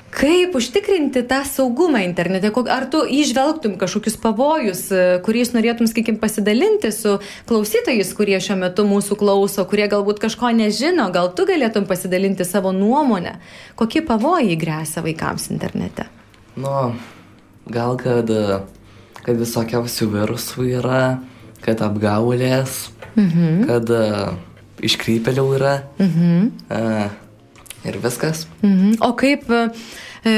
Kaip 0.10 0.56
užtikrinti 0.58 1.22
tą 1.30 1.44
saugumą 1.46 2.00
internete? 2.02 2.50
Ar 2.72 2.88
tu 2.90 3.04
išvelgtum 3.06 3.76
kažkokius 3.78 4.16
pavojus, 4.18 4.82
e, 4.92 5.20
kuriais 5.26 5.52
norėtum, 5.54 5.86
sakykime, 5.86 6.18
pasidalinti 6.18 6.90
su 6.92 7.20
klausytojais, 7.46 8.14
kurie 8.18 8.40
šiuo 8.42 8.58
metu 8.58 8.88
mūsų 8.90 9.20
klauso, 9.20 9.66
kurie 9.70 9.86
galbūt 9.92 10.24
kažko 10.24 10.50
nežino, 10.56 11.12
gal 11.14 11.30
tu 11.36 11.46
galėtum 11.46 11.86
pasidalinti 11.86 12.48
savo 12.48 12.72
nuomonę, 12.72 13.38
kokie 13.76 14.02
pavojai 14.02 14.58
grėsia 14.58 15.04
vaikams 15.06 15.52
internete? 15.52 16.08
Nu, 16.56 16.96
gal 17.70 18.00
kad, 18.00 18.30
e, 18.32 18.62
kad 19.22 19.36
visokiausių 19.38 20.10
virusų 20.16 20.72
yra, 20.80 21.04
kad 21.66 21.82
apgaulės, 21.86 22.86
mhm. 23.16 23.66
kad 23.70 23.96
uh, 23.96 24.36
iškrypelių 24.86 25.48
yra. 25.60 25.80
Mhm. 26.00 26.54
Uh, 26.70 27.26
ir 27.86 28.00
viskas. 28.04 28.48
Mhm. 28.64 29.00
O 29.06 29.14
kaip, 29.20 29.46
e, 30.26 30.36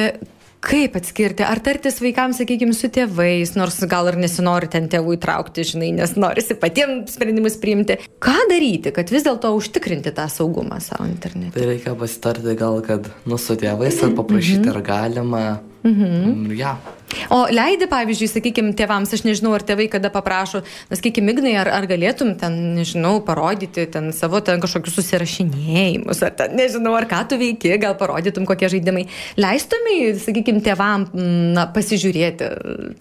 kaip 0.61 0.95
atskirti, 0.99 1.45
ar 1.45 1.61
tartis 1.63 1.99
vaikams, 2.03 2.41
sakykime, 2.41 2.75
su 2.77 2.89
tėvais, 2.93 3.55
nors 3.57 3.79
gal 3.89 4.11
ir 4.11 4.19
nesinori 4.21 4.69
ten 4.71 4.89
tėvų 4.91 5.17
įtraukti, 5.17 5.65
žinai, 5.73 5.91
nes 5.97 6.13
norisi 6.19 6.57
patiems 6.59 7.15
sprendimus 7.15 7.57
priimti. 7.61 7.97
Ką 8.21 8.37
daryti, 8.51 8.93
kad 8.95 9.09
vis 9.13 9.25
dėlto 9.27 9.53
užtikrinti 9.57 10.13
tą 10.17 10.27
saugumą 10.31 10.81
savo 10.83 11.09
internete? 11.09 11.55
Tai 11.57 11.67
reikia 11.71 11.97
pasitarti 11.97 12.55
gal, 12.59 12.81
kad 12.85 13.09
nu 13.25 13.41
su 13.41 13.57
tėvais 13.59 14.01
ir 14.05 14.15
paprašyti, 14.17 14.69
ar 14.73 14.81
galima. 14.85 15.45
Mhm. 15.83 16.51
Ja. 16.57 16.75
O 17.31 17.43
leidi, 17.51 17.87
pavyzdžiui, 17.91 18.29
sakykime, 18.31 18.73
tėvams, 18.77 19.11
aš 19.15 19.23
nežinau, 19.27 19.51
ar 19.55 19.63
tėvai 19.67 19.87
kada 19.91 20.11
paprašo, 20.13 20.61
na, 20.87 20.97
sakykime, 20.97 21.33
Ignai, 21.33 21.53
ar, 21.59 21.69
ar 21.73 21.87
galėtum 21.89 22.33
ten, 22.39 22.57
nežinau, 22.77 23.17
parodyti 23.27 23.85
ten 23.91 24.11
savo 24.15 24.39
ten 24.45 24.61
kažkokius 24.63 24.97
susirašinėjimus, 24.99 26.21
ar 26.27 26.35
ten, 26.39 26.55
nežinau, 26.59 26.93
ar 26.97 27.07
ką 27.11 27.23
tu 27.31 27.39
veiki, 27.41 27.73
gal 27.81 27.97
parodytum 27.99 28.47
kokie 28.49 28.69
žaidimai. 28.71 29.07
Leistumai, 29.39 29.97
sakykime, 30.21 30.63
tėvam 30.65 31.07
na, 31.55 31.67
pasižiūrėti, 31.75 32.51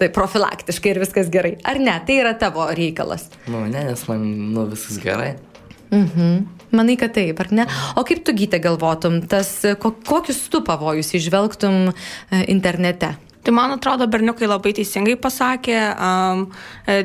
tai 0.01 0.11
profilaktiškai 0.15 0.95
ir 0.95 1.03
viskas 1.05 1.31
gerai. 1.33 1.57
Ar 1.67 1.83
ne, 1.83 1.95
tai 2.07 2.21
yra 2.25 2.35
tavo 2.39 2.67
reikalas. 2.75 3.29
Nu, 3.51 3.63
ne, 3.67 3.87
nes 3.93 4.07
man, 4.11 4.27
nu, 4.55 4.67
viskas 4.71 4.99
gerai. 5.03 5.37
Mhm. 5.91 6.47
Manai, 6.71 6.95
kad 6.97 7.15
taip, 7.17 7.41
ar 7.43 7.49
ne? 7.51 7.67
O 7.99 8.05
kaip 8.07 8.23
tu 8.27 8.35
gytė 8.37 8.61
galvotum, 8.63 9.19
tas, 9.27 9.49
ko, 9.83 9.91
kokius 10.07 10.45
tu 10.53 10.61
pavojus 10.63 11.11
išvelgtum 11.19 11.91
e, 11.91 11.95
internete? 12.53 13.17
Tai 13.41 13.55
man 13.57 13.73
atrodo, 13.73 14.05
berniukai 14.11 14.45
labai 14.45 14.75
teisingai 14.77 15.15
pasakė, 15.17 15.77
um, 15.97 16.43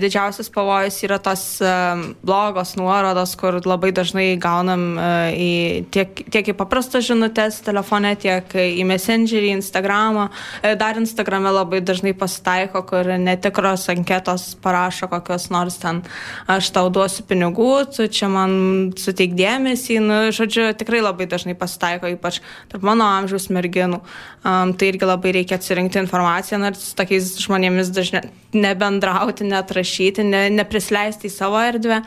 didžiausias 0.02 0.50
pavojus 0.52 0.98
yra 1.08 1.16
tos 1.24 1.44
um, 1.64 2.02
blogos 2.28 2.74
nuorodos, 2.76 3.38
kur 3.40 3.62
labai 3.64 3.94
dažnai 3.96 4.26
gaunam 4.42 4.84
uh, 5.00 5.30
į, 5.32 5.86
tiek, 5.96 6.26
tiek 6.34 6.52
į 6.52 6.56
paprastas 6.60 7.08
žinutės 7.08 7.62
telefone, 7.64 8.12
tiek 8.20 8.52
į 8.52 8.84
Messengerį, 8.90 9.54
Instagramą. 9.62 10.28
Dar 10.76 11.00
Instagrame 11.00 11.54
labai 11.56 11.80
dažnai 11.86 12.12
pasitaiko, 12.18 12.84
kur 12.90 13.08
netikros 13.22 13.88
anketos 13.94 14.50
parašo 14.60 15.08
kokios 15.12 15.48
nors 15.54 15.80
ten, 15.80 16.04
aš 16.52 16.72
tau 16.76 16.92
duosiu 16.92 17.24
pinigų, 17.30 17.72
tu 17.96 18.10
čia 18.12 18.28
man 18.32 18.92
suteik 19.00 19.38
dėmesį. 19.40 20.02
Nu, 20.04 20.20
žodžiu, 20.36 20.68
tikrai 20.76 21.00
labai 21.06 21.30
dažnai 21.32 21.56
pasitaiko, 21.56 22.12
ypač 22.18 22.42
tarp 22.72 22.84
mano 22.84 23.08
amžiaus 23.22 23.48
merginų. 23.56 24.04
Um, 24.46 24.76
tai 24.78 24.92
irgi 24.92 25.08
labai 25.10 25.32
reikia 25.40 25.58
atsirinkti 25.58 25.98
informaciją, 26.04 26.25
nors 26.62 26.82
su 26.90 26.98
tokiais 26.98 27.36
žmonėmis 27.44 27.92
dažnai 27.96 28.26
nebendrauti, 28.56 29.44
net 29.48 29.72
rašyti, 29.76 30.24
ne, 30.24 30.46
neprisleisti 30.54 31.28
į 31.28 31.34
savo 31.34 31.60
erdvę. 31.60 32.02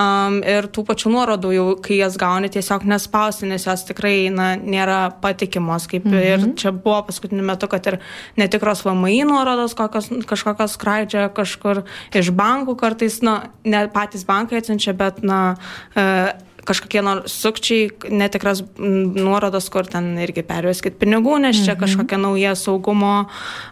Um, 0.00 0.40
ir 0.44 0.68
tų 0.72 0.84
pačių 0.88 1.12
nuorodų, 1.14 1.52
jau, 1.56 1.66
kai 1.84 1.98
jas 2.00 2.18
gauni, 2.20 2.50
tiesiog 2.52 2.84
nespausti, 2.88 3.48
nes 3.48 3.64
jos 3.66 3.86
tikrai 3.88 4.28
na, 4.34 4.52
nėra 4.60 4.98
patikimos. 5.22 5.88
Kaip 5.90 6.06
mhm. 6.08 6.24
ir 6.28 6.46
čia 6.60 6.74
buvo 6.74 7.00
paskutiniu 7.08 7.44
metu, 7.46 7.68
kad 7.72 7.88
ir 7.90 8.00
netikros 8.40 8.84
VMI 8.86 9.24
nuorodos, 9.30 9.76
kokios, 9.78 10.10
kažkokios 10.28 10.76
skraidžia 10.78 11.28
kažkur 11.34 11.84
iš 12.14 12.32
bankų 12.36 12.76
kartais, 12.80 13.20
na, 13.24 13.40
ne 13.64 13.86
patys 13.94 14.26
bankai 14.28 14.60
atsiunčia, 14.60 14.96
bet, 14.98 15.22
na, 15.24 15.56
e, 15.96 16.34
kažkokie 16.64 17.02
sukčiai, 17.30 17.88
netikras 18.10 18.62
nuorodos, 18.78 19.68
kur 19.72 19.86
ten 19.88 20.14
irgi 20.22 20.44
perveskit 20.46 20.96
pinigų, 21.00 21.38
nes 21.42 21.60
čia 21.60 21.74
mhm. 21.74 21.80
kažkokia 21.84 22.18
nauja 22.20 22.54
saugumo, 22.58 23.14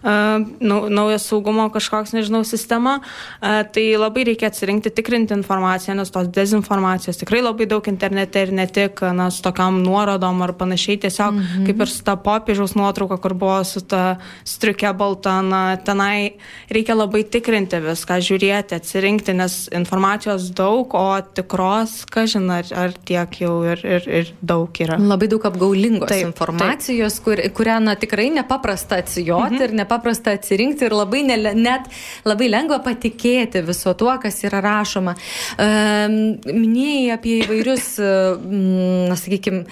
uh, 0.03 0.45
nauja 0.61 1.19
saugumo 1.23 1.69
kažkoks, 1.73 2.15
nežinau, 2.17 2.43
sistema. 2.49 2.99
Uh, 3.41 3.63
tai 3.73 3.87
labai 4.01 4.27
reikia 4.29 4.51
atsirinkti, 4.53 4.93
tikrinti 4.95 5.37
informaciją, 5.37 5.97
nes 5.99 6.13
tos 6.13 6.29
dezinformacijos 6.33 7.21
tikrai 7.21 7.43
labai 7.45 7.69
daug 7.71 7.87
internete 7.89 8.47
ir 8.47 8.55
ne 8.55 8.67
tik, 8.69 9.03
na, 9.17 9.31
su 9.33 9.43
tokiam 9.45 9.81
nuorodom 9.85 10.43
ar 10.45 10.55
panašiai, 10.59 11.01
tiesiog 11.07 11.35
mhm. 11.35 11.67
kaip 11.69 11.85
ir 11.85 11.93
su 11.93 12.05
ta 12.07 12.17
popiežiaus 12.21 12.77
nuotrauka, 12.79 13.19
kur 13.23 13.37
buvo 13.39 13.61
su 13.69 13.85
ta 13.85 14.19
striukė 14.49 14.93
balta, 14.99 15.39
na, 15.45 15.63
tenai 15.77 16.37
reikia 16.73 16.97
labai 16.97 17.25
tikrinti 17.29 17.81
viską, 17.83 18.19
žiūrėti, 18.25 18.77
atsirinkti, 18.79 19.35
nes 19.37 19.59
informacijos 19.75 20.51
daug, 20.57 20.95
o 20.95 21.07
tikros, 21.37 22.03
ką 22.13 22.27
žinai, 22.31 22.63
ar, 22.63 22.82
ar 22.83 22.95
tiek 23.09 23.39
jau 23.43 23.55
ir, 23.69 23.83
ir, 23.87 24.09
ir 24.21 24.33
daug 24.43 24.81
yra. 24.85 24.99
Labai 25.01 25.29
daug 25.33 25.47
apgaulingos 25.49 26.11
taip, 26.11 26.27
informacijos, 26.31 27.19
taip. 27.19 27.25
Kur, 27.27 27.43
kurią 27.59 27.79
na, 27.87 27.97
tikrai 28.01 28.29
nepaprasta 28.35 29.01
atsijoti 29.03 29.59
mhm. 29.59 29.65
ir 29.67 29.77
nepaprasta 29.83 30.37
atsirinkti 30.37 30.89
ir 30.89 30.97
labai 30.97 31.25
ne, 31.29 31.39
net 31.57 31.89
labai 32.29 32.51
lengva 32.53 32.83
patikėti 32.85 33.65
viso 33.67 33.95
tuo, 33.99 34.13
kas 34.23 34.43
yra 34.49 34.63
rašoma. 34.65 35.17
Um, 35.63 36.19
minėjai 36.47 37.11
apie 37.17 37.39
įvairius, 37.43 37.89
na, 37.99 39.19
sakykime, 39.19 39.65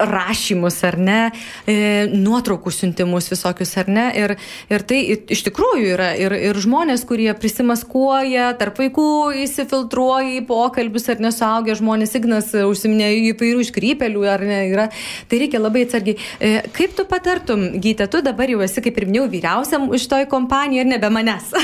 rašymus 0.00 0.80
ar 0.86 0.96
ne, 1.00 1.20
e, 1.68 2.06
nuotraukų 2.10 2.72
siuntimus 2.74 3.30
visokius 3.30 3.74
ar 3.80 3.90
ne. 3.92 4.06
Ir, 4.16 4.34
ir 4.72 4.84
tai 4.88 5.00
iš 5.30 5.44
tikrųjų 5.48 5.92
yra 5.94 6.10
ir, 6.18 6.34
ir 6.50 6.60
žmonės, 6.60 7.04
kurie 7.08 7.30
prisimaskuoja, 7.38 8.50
tarp 8.60 8.80
vaikų 8.80 9.08
įsifiltruoja 9.44 10.38
į 10.38 10.44
pokalbius 10.48 11.08
ar 11.12 11.22
nesuaugę 11.22 11.76
žmonės, 11.78 12.16
Ignas 12.20 12.52
užsiminė 12.54 13.12
įvairių 13.30 13.64
iškrypelių 13.64 14.26
ar 14.28 14.44
ne, 14.46 14.60
yra. 14.72 14.88
Tai 15.30 15.40
reikia 15.42 15.62
labai 15.62 15.86
atsargiai. 15.86 16.18
E, 16.40 16.52
kaip 16.76 16.96
tu 16.98 17.06
patartum, 17.08 17.66
Gyte, 17.80 18.08
tu 18.10 18.20
dabar 18.24 18.50
jau 18.50 18.60
esi, 18.64 18.82
kaip 18.84 18.98
ir 18.98 19.08
minėjau, 19.08 19.30
vyriausiam 19.32 19.88
iš 19.96 20.08
toj 20.10 20.28
kompanijai 20.30 20.84
ir 20.84 20.94
nebe 20.96 21.12
manęs. 21.12 21.52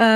E, 0.00 0.06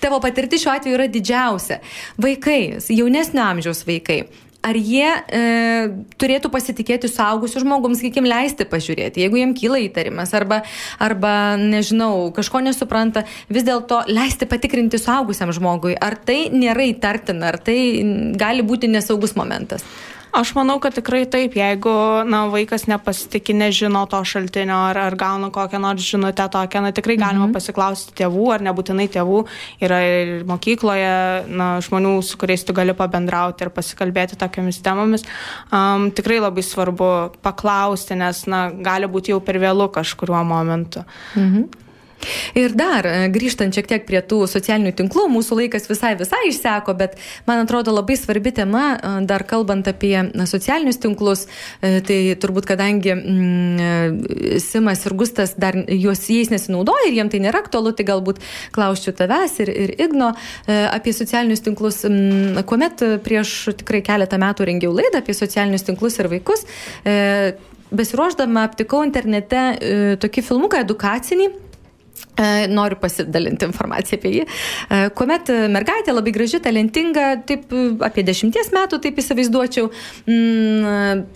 tavo 0.00 0.18
patirtis 0.20 0.62
šiuo 0.62 0.72
atveju 0.74 0.96
yra 0.96 1.06
didžiausia. 1.10 1.78
Vaikai, 2.22 2.78
jaunesnio 2.92 3.44
amžiaus 3.44 3.84
vaikai 3.88 4.24
ar 4.66 4.78
jie 4.78 5.06
e, 5.06 5.42
turėtų 6.18 6.50
pasitikėti 6.52 7.10
suaugusiu 7.10 7.62
žmogum, 7.62 7.94
sakykime, 7.98 8.30
leisti 8.30 8.66
pažiūrėti, 8.68 9.22
jeigu 9.22 9.40
jiem 9.40 9.54
kyla 9.58 9.80
įtarimas 9.84 10.34
arba, 10.36 10.62
arba 11.02 11.32
nežinau, 11.60 12.32
kažko 12.36 12.64
nesupranta, 12.66 13.24
vis 13.52 13.66
dėlto 13.66 14.02
leisti 14.10 14.48
patikrinti 14.50 15.00
suaugusiam 15.02 15.54
žmogui, 15.54 15.94
ar 15.94 16.18
tai 16.18 16.46
nėra 16.54 16.88
įtartina, 16.90 17.52
ar 17.52 17.60
tai 17.62 17.78
gali 18.38 18.66
būti 18.66 18.90
nesaugus 18.90 19.36
momentas. 19.38 19.86
Aš 20.32 20.52
manau, 20.56 20.76
kad 20.82 20.94
tikrai 20.96 21.24
taip, 21.30 21.54
jeigu 21.56 21.92
na, 22.28 22.42
vaikas 22.52 22.86
nepasitikė, 22.90 23.54
nežino 23.56 24.02
to 24.10 24.18
šaltinio 24.26 24.76
ar, 24.88 24.98
ar 25.06 25.16
gauna 25.16 25.48
kokią 25.54 25.80
nors 25.80 26.04
žinutę 26.04 26.48
tokią, 26.52 26.82
na 26.82 26.92
tikrai 26.92 27.16
galima 27.16 27.46
-hmm. 27.46 27.54
pasiklausti 27.54 28.12
tėvų 28.20 28.50
ar 28.54 28.66
nebūtinai 28.66 29.08
tėvų. 29.08 29.44
Yra 29.80 30.00
ir 30.02 30.44
mokykloje 30.44 31.46
na, 31.48 31.80
žmonių, 31.80 32.22
su 32.22 32.36
kuriais 32.38 32.64
tu 32.64 32.72
gali 32.72 32.94
pabendrauti 32.94 33.64
ir 33.64 33.70
pasikalbėti 33.70 34.36
tokiamis 34.36 34.82
temomis. 34.82 35.24
Um, 35.72 36.10
tikrai 36.10 36.40
labai 36.40 36.62
svarbu 36.62 37.30
paklausti, 37.42 38.14
nes 38.14 38.46
na, 38.46 38.70
gali 38.70 39.06
būti 39.06 39.30
jau 39.30 39.40
per 39.40 39.58
vėlų 39.58 39.90
kažkuriuo 39.90 40.44
momentu. 40.44 41.04
-hmm. 41.34 41.85
Ir 42.56 42.72
dar, 42.76 43.06
e, 43.06 43.28
grįžtant 43.32 43.74
šiek 43.74 43.88
tiek 43.90 44.06
prie 44.08 44.20
tų 44.24 44.44
socialinių 44.50 44.92
tinklų, 44.96 45.26
mūsų 45.32 45.60
laikas 45.60 45.88
visai 45.90 46.14
visai 46.18 46.46
išseko, 46.48 46.94
bet 46.98 47.18
man 47.48 47.62
atrodo 47.64 47.94
labai 47.94 48.16
svarbi 48.18 48.52
tema, 48.56 48.86
e, 48.96 49.12
dar 49.28 49.44
kalbant 49.48 49.88
apie 49.90 50.14
socialinius 50.48 51.00
tinklus, 51.02 51.46
e, 51.80 52.00
tai 52.06 52.18
turbūt 52.40 52.68
kadangi 52.68 53.14
mm, 53.14 54.60
Simas 54.62 55.04
ir 55.06 55.14
Gustas 55.18 55.54
dar 55.60 55.76
juos 55.76 56.24
jais 56.30 56.50
nesinaudoja 56.52 57.10
ir 57.10 57.18
jiem 57.18 57.30
tai 57.32 57.42
nėra 57.44 57.60
aktualu, 57.64 57.92
tai 57.96 58.06
galbūt 58.08 58.40
klausčiau 58.74 59.14
tavęs 59.16 59.58
ir, 59.64 59.70
ir 59.70 59.94
Igno 60.06 60.32
apie 60.66 61.12
socialinius 61.16 61.62
tinklus, 61.64 62.02
mm, 62.08 62.64
kuomet 62.68 63.04
prieš 63.24 63.76
tikrai 63.82 64.02
keletą 64.06 64.40
metų 64.40 64.68
rengiau 64.70 64.94
laidą 64.96 65.20
apie 65.22 65.36
socialinius 65.36 65.86
tinklus 65.86 66.18
ir 66.20 66.30
vaikus. 66.32 66.64
Besiruoždama 67.96 68.64
aptikau 68.66 69.04
internete 69.06 70.16
tokį 70.22 70.44
filmuką 70.48 70.82
edukacinį, 70.82 71.48
E, 71.48 71.65
noriu 72.68 72.98
pasidalinti 73.00 73.68
informaciją 73.68 74.20
apie 74.20 74.32
jį. 74.34 74.44
E, 74.44 75.00
kuomet 75.16 75.50
mergaitė 75.72 76.14
labai 76.14 76.34
graži, 76.36 76.60
talentinga, 76.64 77.28
taip 77.48 77.72
apie 78.06 78.26
dešimties 78.26 78.72
metų, 78.76 79.00
taip 79.04 79.18
įsivaizduočiau, 79.22 79.90
mm, 80.28 81.26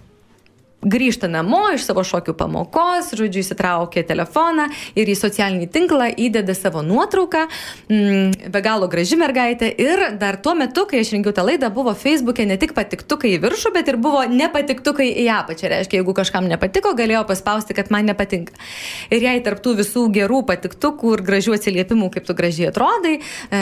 grįžta 0.82 1.28
namo 1.28 1.60
iš 1.74 1.84
savo 1.84 2.02
šokių 2.06 2.34
pamokos, 2.38 3.12
žodžiu, 3.18 3.42
įsitraukia 3.44 4.04
telefoną 4.08 4.66
ir 4.98 5.10
į 5.12 5.16
socialinį 5.18 5.68
tinklą 5.72 6.08
įdeda 6.16 6.54
savo 6.56 6.82
nuotrauką, 6.86 7.46
mm, 7.90 8.50
be 8.52 8.62
galo 8.64 8.88
graži 8.88 9.18
mergaitė 9.20 9.68
ir 9.76 10.16
dar 10.20 10.40
tuo 10.40 10.54
metu, 10.56 10.86
kai 10.88 11.02
aš 11.04 11.12
rengiau 11.14 11.34
tą 11.36 11.44
laidą, 11.44 11.68
buvo 11.74 11.92
Facebook'e 11.92 12.46
ne 12.48 12.56
tik 12.60 12.72
patiktukai 12.76 13.34
į 13.36 13.42
viršų, 13.44 13.74
bet 13.76 13.90
ir 13.92 14.00
buvo 14.00 14.24
nepatiktukai 14.24 15.10
į 15.20 15.26
apačią. 15.36 15.68
Reiškia, 15.74 16.00
jeigu 16.00 16.14
kažkam 16.16 16.48
nepatiko, 16.48 16.94
galėjo 16.96 17.26
paspausti, 17.28 17.76
kad 17.76 17.92
man 17.92 18.08
nepatinka. 18.08 18.56
Ir 19.12 19.20
jei 19.28 19.44
tarptų 19.44 19.76
visų 19.82 20.06
gerų 20.16 20.42
patiktukų 20.48 21.14
ir 21.18 21.24
gražių 21.28 21.58
atsiliepimų, 21.58 22.10
kaip 22.16 22.24
tu 22.24 22.34
gražiai 22.34 22.70
atrodai, 22.72 23.18
e, 23.52 23.60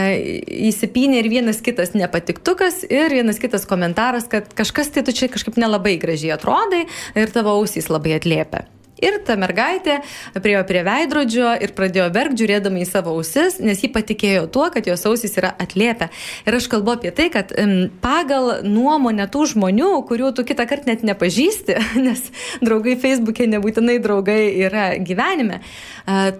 įsipynė 0.71 1.19
ir 1.25 1.31
vienas 1.33 1.61
kitas 1.65 1.95
nepatiktukas 1.99 2.85
ir 2.87 3.11
vienas 3.11 3.43
kitas 3.43 3.67
komentaras, 3.67 4.31
kad 4.31 4.47
kažkas 4.55 4.95
tai 4.95 5.03
tu 5.03 5.13
čia 5.13 5.29
kažkaip 5.33 5.59
nelabai 5.59 5.99
gražiai 5.99 6.37
atrodai, 6.39 6.87
ir 7.15 7.33
tavo 7.33 7.57
ausys 7.61 7.89
labai 7.93 8.19
atliepia. 8.19 8.67
Ir 8.99 9.21
ta 9.27 9.37
mergaitė 9.39 10.01
priejo 10.43 10.65
prie 10.67 10.83
veidrodžio 10.87 11.53
ir 11.63 11.73
pradėjo 11.77 12.09
verkti, 12.15 12.43
žiūrėdama 12.43 12.81
į 12.83 12.87
savo 12.89 13.15
ausis, 13.15 13.61
nes 13.63 13.83
ji 13.83 13.91
patikėjo 13.95 14.49
tuo, 14.55 14.67
kad 14.75 14.89
jos 14.91 15.05
ausys 15.07 15.37
yra 15.39 15.53
atliepę. 15.63 16.09
Ir 16.49 16.57
aš 16.59 16.67
kalbu 16.73 16.97
apie 16.97 17.13
tai, 17.15 17.29
kad 17.35 17.55
pagal 18.03 18.65
nuomonę 18.67 19.29
tų 19.31 19.45
žmonių, 19.55 19.93
kurių 20.09 20.33
tu 20.35 20.47
kitą 20.49 20.67
kartą 20.71 20.91
net 20.91 21.05
nepažįsti, 21.07 21.79
nes 22.09 22.25
draugai 22.65 22.97
Facebook'e 22.99 23.47
nebūtinai 23.55 24.01
draugai 24.03 24.41
yra 24.67 24.89
gyvenime, 24.99 25.63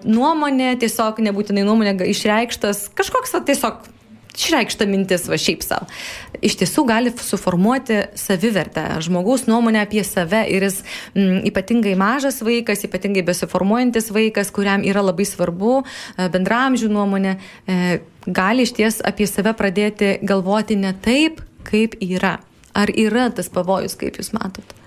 nuomonė 0.03 0.73
tiesiog 0.83 1.23
nebūtinai 1.29 1.63
nuomonė 1.67 1.95
išreikštas 2.11 2.89
kažkoks 2.97 3.39
tiesiog 3.47 3.87
išreikšta 4.39 4.87
mintis 4.89 5.27
va 5.29 5.37
šiaip 5.39 5.63
savo, 5.65 5.87
iš 6.45 6.55
tiesų 6.61 6.85
gali 6.87 7.11
suformuoti 7.11 7.99
savivertę, 8.19 8.85
žmogaus 9.03 9.45
nuomonę 9.49 9.83
apie 9.83 10.03
save 10.07 10.45
ir 10.47 10.65
jis 10.69 10.79
m, 10.81 11.21
mm, 11.21 11.41
ypatingai 11.51 11.95
mažas 11.99 12.39
vaikas, 12.45 12.85
ypatingai 12.87 13.25
besiformuojantis 13.27 14.11
vaikas, 14.15 14.53
kuriam 14.55 14.85
yra 14.87 15.03
labai 15.03 15.27
svarbu 15.27 15.81
e, 15.81 16.29
bendramžių 16.31 16.91
nuomonė, 16.95 17.35
e, 17.67 17.99
gali 18.25 18.67
iš 18.67 18.75
ties 18.79 19.03
apie 19.05 19.27
save 19.27 19.53
pradėti 19.59 20.17
galvoti 20.23 20.79
ne 20.79 20.95
taip, 21.03 21.43
kaip 21.67 21.99
yra. 22.01 22.37
Ar 22.77 22.91
yra 22.93 23.29
tas 23.35 23.49
pavojus, 23.51 23.97
kaip 23.99 24.21
jūs 24.21 24.31
matote? 24.35 24.78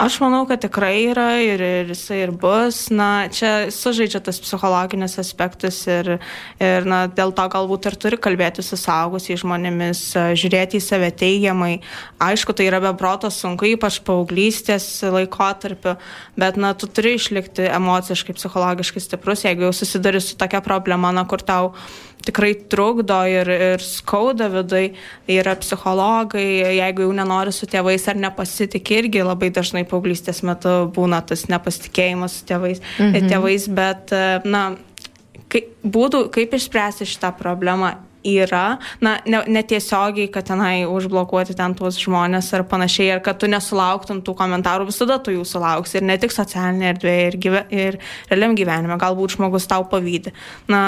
Aš 0.00 0.14
manau, 0.22 0.46
kad 0.48 0.62
tikrai 0.64 1.10
yra 1.10 1.26
ir, 1.44 1.60
ir 1.60 1.90
jisai 1.92 2.22
ir 2.22 2.30
bus. 2.32 2.86
Na, 2.88 3.28
čia 3.28 3.68
sužaidžia 3.68 4.22
tas 4.24 4.38
psichologinis 4.40 5.18
aspektas 5.20 5.82
ir, 5.92 6.14
ir 6.56 6.88
na, 6.88 7.02
dėl 7.04 7.34
to 7.36 7.44
galbūt 7.52 7.90
ir 7.90 7.98
turi 8.00 8.16
kalbėti 8.16 8.64
su 8.64 8.78
saugusiais 8.80 9.42
žmonėmis, 9.42 10.00
žiūrėti 10.40 10.80
į 10.80 10.86
save 10.86 11.12
teigiamai. 11.20 11.82
Aišku, 12.16 12.56
tai 12.56 12.70
yra 12.70 12.80
beproto 12.80 13.28
sunku, 13.28 13.68
ypač 13.74 14.00
paauglystės 14.06 14.88
laikotarpiu, 15.04 15.98
bet 16.40 16.56
na, 16.56 16.72
tu 16.72 16.88
turi 16.88 17.18
išlikti 17.20 17.68
emociškai, 17.68 18.38
psichologiškai 18.40 19.04
stiprus, 19.04 19.44
jeigu 19.44 19.68
jau 19.68 19.74
susiduri 19.82 20.24
su 20.24 20.40
tokia 20.40 20.64
problema, 20.64 21.12
na, 21.12 21.28
kur 21.28 21.44
tau 21.44 21.74
tikrai 22.26 22.52
trukdo 22.72 23.20
ir, 23.30 23.48
ir 23.50 23.84
skauda 23.84 24.50
vidai, 24.52 24.84
yra 25.30 25.56
psichologai, 25.60 26.44
jeigu 26.80 27.06
jau 27.06 27.14
nenori 27.16 27.54
su 27.54 27.68
tėvais 27.70 28.06
ar 28.10 28.20
nepasitikė, 28.20 29.00
irgi 29.04 29.24
labai 29.26 29.50
dažnai 29.54 29.86
paauglystės 29.88 30.42
metu 30.46 30.74
būna 30.96 31.22
tas 31.26 31.46
nepasitikėjimas 31.50 32.40
su 32.40 32.46
tėvais, 32.50 32.84
mhm. 32.98 33.32
tėvais 33.32 33.66
bet, 33.80 34.14
na, 34.44 34.64
kaip, 35.50 35.74
būdų, 35.82 36.28
kaip 36.34 36.54
išspręsti 36.56 37.08
šitą 37.08 37.34
problemą 37.38 37.96
yra, 38.26 38.78
na, 39.00 39.14
netiesiogiai, 39.24 40.28
ne 40.28 40.32
kad 40.32 40.44
tenai 40.50 40.84
užblokuoti 40.88 41.56
ten 41.56 41.74
tuos 41.76 41.98
žmonės 42.00 42.50
ar 42.56 42.66
panašiai, 42.68 43.14
ar 43.16 43.22
kad 43.24 43.40
tu 43.40 43.48
nesulauktum 43.50 44.20
tų 44.24 44.34
komentarų, 44.36 44.90
visada 44.90 45.16
tu 45.22 45.32
jų 45.34 45.46
sulauksi 45.48 46.00
ir 46.00 46.08
ne 46.08 46.18
tik 46.20 46.34
socialinėje 46.34 46.94
erdvėje, 46.94 47.28
ir, 47.30 47.38
gyve, 47.46 47.62
ir 47.72 48.00
realiam 48.28 48.56
gyvenime, 48.58 48.98
galbūt 49.00 49.38
žmogus 49.38 49.68
tau 49.70 49.86
pavydė. 49.88 50.34
Na, 50.68 50.82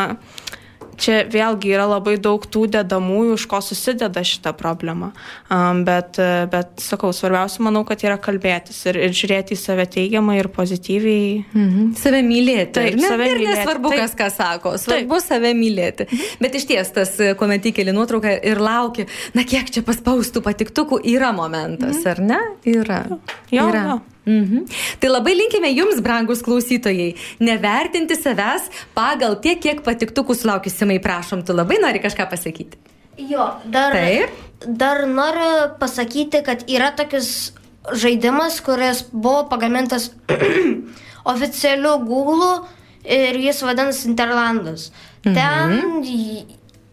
čia 1.01 1.23
vėlgi 1.31 1.73
yra 1.75 1.87
labai 1.91 2.17
daug 2.23 2.45
tų 2.45 2.67
dedamųjų, 2.77 3.37
iš 3.39 3.47
ko 3.51 3.61
susideda 3.65 4.23
šita 4.27 4.53
problema. 4.59 5.13
Um, 5.53 5.83
bet, 5.87 6.21
bet, 6.53 6.75
sakau, 6.83 7.13
svarbiausia, 7.17 7.63
manau, 7.67 7.85
kad 7.89 8.05
yra 8.05 8.19
kalbėtis 8.23 8.79
ir, 8.91 8.99
ir 9.09 9.17
žiūrėti 9.17 9.57
į 9.57 9.61
save 9.61 9.87
teigiamai 9.97 10.39
ir 10.41 10.51
pozityviai. 10.53 11.33
Mhm. 11.55 11.91
Save 12.01 12.23
mylėti. 12.27 12.77
Taip, 12.79 13.01
ne? 13.01 13.09
save 13.09 13.29
ir 13.31 13.41
mylėti. 13.41 13.59
nesvarbu, 13.63 13.93
Taip. 13.95 14.05
kas 14.05 14.17
ką 14.21 14.31
sako, 14.37 14.77
svarbu 14.83 15.19
Taip. 15.19 15.27
save 15.29 15.53
mylėti. 15.59 16.09
Bet 16.43 16.61
iš 16.61 16.69
ties 16.71 16.95
tas, 16.95 17.17
kuomet 17.41 17.73
įkeli 17.73 17.95
nuotrauką 17.97 18.39
ir 18.53 18.63
lauki, 18.63 19.09
na 19.37 19.47
kiek 19.49 19.73
čia 19.73 19.85
paspaustų 19.87 20.45
patiktukų, 20.45 21.03
yra 21.15 21.35
momentas, 21.37 22.03
mhm. 22.03 22.09
ar 22.13 22.25
ne? 22.33 22.43
Yra. 22.73 23.05
Jo, 23.53 23.69
yra. 23.69 23.85
jo. 23.91 24.01
Mhm. 24.27 24.67
Tai 25.03 25.09
labai 25.11 25.33
linkime 25.35 25.71
jums, 25.75 25.99
brangus 26.05 26.43
klausytojai, 26.47 27.17
nevertinti 27.43 28.15
savęs 28.15 28.69
pagal 28.95 29.35
tiek, 29.43 29.59
kiek 29.61 29.81
patiktukų 29.83 30.37
sulaukisimai, 30.39 31.01
prašom, 31.03 31.43
tu 31.47 31.53
labai 31.53 31.81
nori 31.83 31.99
kažką 31.99 32.29
pasakyti. 32.31 32.79
Jo, 33.19 33.49
dar, 33.67 33.93
Taip. 33.93 34.31
dar 34.67 35.03
noriu 35.11 35.75
pasakyti, 35.81 36.41
kad 36.47 36.63
yra 36.71 36.93
tokis 36.97 37.51
žaidimas, 37.93 38.61
kuris 38.63 39.03
buvo 39.13 39.49
pagamintas 39.51 40.13
oficialiu 41.33 41.99
Google 42.07 42.63
ir 43.05 43.37
jis 43.43 43.63
vadinasi 43.63 44.09
Interlandas. 44.09 44.91
Ten, 45.23 46.03
j- 46.07 46.47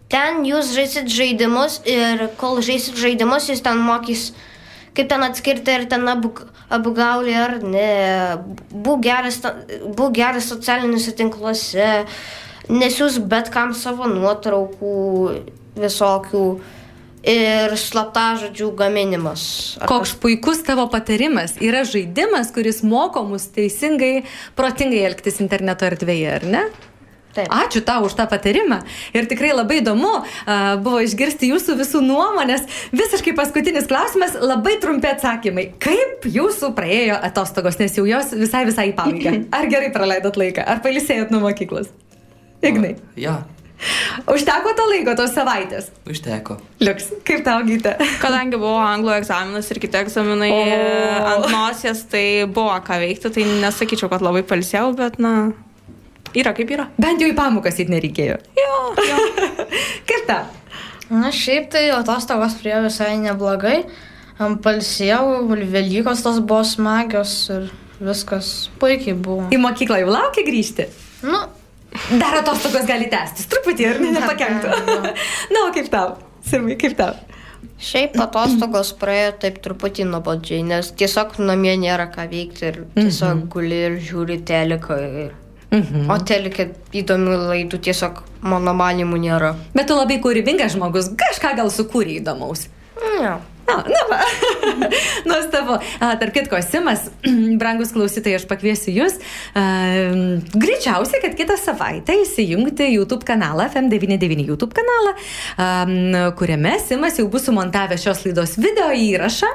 ten 0.10 0.44
jūs 0.46 0.74
žaisit 0.76 1.10
žaidimus 1.10 1.80
ir 1.86 2.28
kol 2.42 2.60
žaisit 2.66 2.98
žaidimus, 2.98 3.48
jūs 3.50 3.62
ten 3.66 3.78
mokys, 3.82 4.32
kaip 4.98 5.10
ten 5.10 5.24
atskirti, 5.26 5.72
ar 5.74 5.86
ten 5.90 6.06
abu, 6.10 6.34
abu 6.34 6.50
gauli 6.70 7.34
ar 7.34 7.60
ne. 7.64 8.38
Būk 8.72 9.02
geras, 9.02 9.42
būk 9.98 10.14
geras 10.14 10.50
socialiniuose 10.52 11.16
tinkluose, 11.18 12.06
nesiūs 12.70 13.20
bet 13.30 13.50
kam 13.50 13.74
savo 13.74 14.08
nuotraukų 14.08 14.98
visokių 15.80 16.44
ir 17.30 17.74
slaptažodžių 17.76 18.70
gaminimas. 18.80 19.78
Ar 19.82 19.90
Koks 19.92 20.14
puikus 20.22 20.62
tavo 20.64 20.88
patarimas. 20.92 21.58
Yra 21.60 21.84
žaidimas, 21.88 22.54
kuris 22.56 22.84
moko 22.84 23.26
mus 23.28 23.50
teisingai, 23.56 24.24
protingai 24.56 25.04
elgtis 25.10 25.42
interneto 25.44 25.88
erdvėje, 25.90 26.30
ar 26.38 26.48
ne? 26.48 26.64
Taip. 27.40 27.52
Ačiū 27.56 27.82
tau 27.88 28.06
už 28.08 28.16
tą 28.20 28.26
patarimą. 28.32 28.82
Ir 29.16 29.28
tikrai 29.32 29.52
labai 29.56 29.80
įdomu 29.82 30.12
a, 30.20 30.58
buvo 30.84 31.00
išgirsti 31.06 31.50
jūsų 31.54 31.78
visų 31.80 32.02
nuomonės. 32.06 32.66
Visiškai 32.96 33.36
paskutinis 33.38 33.88
klausimas, 33.90 34.36
labai 34.40 34.78
trumpi 34.84 35.12
atsakymai. 35.14 35.70
Kaip 35.82 36.28
jūsų 36.30 36.74
praėjo 36.78 37.20
atostogos, 37.30 37.80
nes 37.80 37.96
jau 37.98 38.08
jos 38.10 38.34
visai 38.36 38.66
visai 38.70 38.90
į 38.92 38.98
pabaigą? 39.00 39.38
Ar 39.58 39.70
gerai 39.72 39.94
praleidot 39.96 40.40
laiką? 40.40 40.66
Ar 40.68 40.84
palisėjot 40.86 41.32
nuo 41.34 41.44
mokyklos? 41.48 41.90
Ignai. 42.66 42.98
Jo, 43.16 43.38
Užteko 44.28 44.74
to 44.76 44.86
laiko, 44.92 45.14
tos 45.16 45.32
savaitės. 45.32 45.86
užteko. 46.10 46.58
Liuks, 46.84 47.06
kaip 47.28 47.46
tau 47.46 47.62
gyta? 47.64 47.94
Kadangi 48.20 48.60
buvo 48.60 48.80
anglų 48.84 49.14
egzaminas 49.22 49.70
ir 49.72 49.80
kiti 49.80 49.96
egzaminai 50.02 50.50
O. 50.52 50.60
ant 51.32 51.48
nosies, 51.54 52.02
tai 52.12 52.44
buvo 52.44 52.76
ką 52.84 52.98
veikti, 53.00 53.32
tai 53.38 53.46
nesakyčiau, 53.64 54.12
kad 54.12 54.26
labai 54.26 54.44
palsiau, 54.44 54.92
bet, 55.00 55.16
na, 55.24 55.54
yra 56.38 56.54
kaip 56.58 56.72
yra. 56.76 56.88
Bent 57.02 57.24
jau 57.24 57.30
į 57.32 57.36
pamokas 57.38 57.80
įt 57.82 57.92
nereikėjo. 57.94 58.40
Jo, 58.60 58.80
jo. 59.10 59.20
Kaip 60.10 60.26
tau? 60.30 60.46
Na 61.10 61.32
šiaip 61.34 61.72
tai 61.74 61.88
atostogos 61.96 62.58
prie 62.62 62.76
visai 62.86 63.16
neblogai. 63.22 63.84
Palsėjau, 64.40 65.48
Velykos 65.50 66.22
tos 66.24 66.38
buvo 66.40 66.62
smagios 66.64 67.34
ir 67.52 67.72
viskas 68.00 68.70
puikiai 68.80 69.18
buvo. 69.18 69.50
Į 69.52 69.60
mokyklą 69.60 70.04
jau 70.04 70.12
laukia 70.14 70.46
grįžti? 70.48 70.86
Nu, 71.28 71.42
Dar 71.90 72.38
atostogos 72.40 72.86
gali 72.86 73.10
tęstis, 73.10 73.48
truputį 73.50 73.88
ir 73.88 74.00
ne, 74.04 74.12
nepakenktų. 74.18 75.02
Na, 75.54 75.66
o 75.66 75.74
kaip 75.76 75.90
tau? 75.92 76.16
Simai, 76.46 76.78
kaip 76.80 76.96
tau? 77.00 77.18
Šiaip 77.80 78.18
atostogos 78.20 78.92
praėjo 79.00 79.34
taip 79.44 79.60
truputį 79.64 80.06
nuobodžiai, 80.10 80.64
nes 80.68 80.92
tiesiog 81.00 81.38
namie 81.40 81.78
nėra 81.80 82.10
ką 82.12 82.26
veikti 82.32 82.66
ir 82.68 82.80
tiesiog 82.96 83.46
guli 83.52 83.80
ir 83.88 83.98
žiūri 84.04 84.42
teleką. 84.48 84.98
Ir... 85.24 85.30
Mhm. 85.70 86.10
O 86.10 86.18
telekė 86.26 86.70
įdomių 86.98 87.36
laidų 87.52 87.80
tiesiog 87.86 88.24
mano 88.42 88.74
manimų 88.74 89.20
nėra. 89.22 89.54
Bet 89.76 89.90
tu 89.90 89.98
labai 89.98 90.18
kūrybingas 90.24 90.74
žmogus, 90.74 91.12
kažką 91.20 91.56
gal 91.60 91.70
sukūrė 91.74 92.18
įdomaus. 92.24 92.68
Ne. 93.20 93.38
Na, 93.70 93.84
na 93.86 94.04
va. 94.10 94.20
Nuostabu. 95.30 95.78
A, 96.00 96.16
Tarp 96.20 96.34
kitko, 96.34 96.60
Simas, 96.66 97.08
brangus 97.62 97.94
klausytojai, 97.96 98.40
aš 98.40 98.48
pakviesiu 98.50 98.94
Jūs. 98.96 99.20
A, 99.58 99.64
greičiausiai, 100.56 101.22
kad 101.24 101.38
kitą 101.38 101.58
savaitę 101.60 102.18
įsijungti 102.24 102.90
YouTube 102.94 103.28
kanalą, 103.28 103.70
FM99 103.70 104.48
YouTube 104.50 104.76
kanalą, 104.78 105.16
a, 105.58 105.70
kuriame 106.40 106.76
Simas 106.84 107.20
jau 107.22 107.28
bus 107.32 107.46
sumontavęs 107.50 108.04
šios 108.06 108.24
laidos 108.28 108.58
video 108.62 108.90
įrašą. 108.96 109.52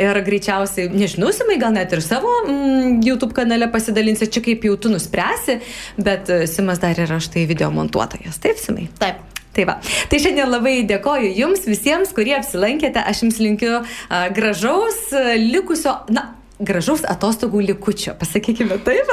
Ir 0.00 0.22
greičiausiai, 0.26 0.90
nežinau, 0.94 1.32
Simai 1.36 1.58
gal 1.60 1.74
net 1.76 1.92
ir 1.92 2.04
savo 2.04 2.32
mm, 2.46 3.00
YouTube 3.06 3.36
kanale 3.36 3.70
pasidalinsi, 3.72 4.30
čia 4.32 4.44
kaip 4.44 4.66
jau 4.66 4.76
tu 4.80 4.92
nuspręsi, 4.92 5.60
bet 6.00 6.30
e, 6.32 6.44
Simas 6.50 6.82
dar 6.82 6.98
yra 6.98 7.20
štai 7.22 7.46
video 7.50 7.72
montuotojas. 7.74 8.40
Taip, 8.42 8.60
Simai? 8.62 8.90
Taip. 9.00 9.35
Tai 9.56 9.64
va. 9.68 9.78
Tai 10.10 10.20
šiandien 10.20 10.50
labai 10.52 10.82
dėkoju 10.88 11.32
Jums 11.38 11.64
visiems, 11.68 12.12
kurie 12.16 12.34
apsilankėte. 12.36 13.00
Aš 13.00 13.24
Jums 13.24 13.40
linkiu 13.40 13.78
a, 13.80 14.26
gražaus 14.36 14.98
a, 15.16 15.30
likusio, 15.40 15.94
na, 16.12 16.28
gražaus 16.60 17.04
atostogų 17.08 17.62
likučio, 17.70 18.14
pasakykime 18.20 18.78
taip. 18.84 19.10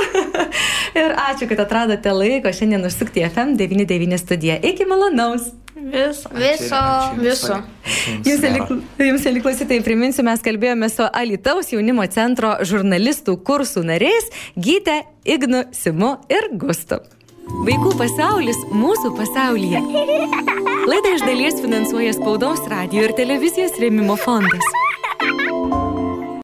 ir 0.99 1.15
ačiū, 1.29 1.47
kad 1.51 1.63
atradote 1.63 2.11
laiko 2.15 2.51
šiandien 2.51 2.83
užsukti 2.87 3.23
į 3.23 3.29
FM99 3.31 4.19
studiją. 4.21 4.59
Iki 4.71 4.87
malonaus. 4.89 5.51
Viso. 5.73 6.29
Viso. 6.37 6.83
viso. 7.17 7.57
Jums 8.99 9.25
eliklausytai, 9.27 9.81
priminsiu, 9.83 10.23
mes 10.27 10.43
kalbėjome 10.45 10.87
su 10.91 11.07
Alitaus 11.07 11.73
jaunimo 11.73 12.05
centro 12.13 12.53
žurnalistų 12.63 13.39
kursų 13.47 13.83
nariais 13.89 14.29
Gyte, 14.55 15.01
Ignu, 15.25 15.65
Simu 15.75 16.15
ir 16.31 16.51
Gustu. 16.59 17.01
Vaikų 17.43 17.91
pasaulis 17.99 18.59
mūsų 18.71 19.11
pasaulyje. 19.17 19.81
Laidą 20.87 21.15
iš 21.17 21.25
dalies 21.27 21.59
finansuoja 21.59 22.15
spaudos 22.15 22.63
radio 22.71 23.07
ir 23.09 23.15
televizijos 23.19 23.75
rėmimo 23.83 24.15
fondas. 24.19 24.71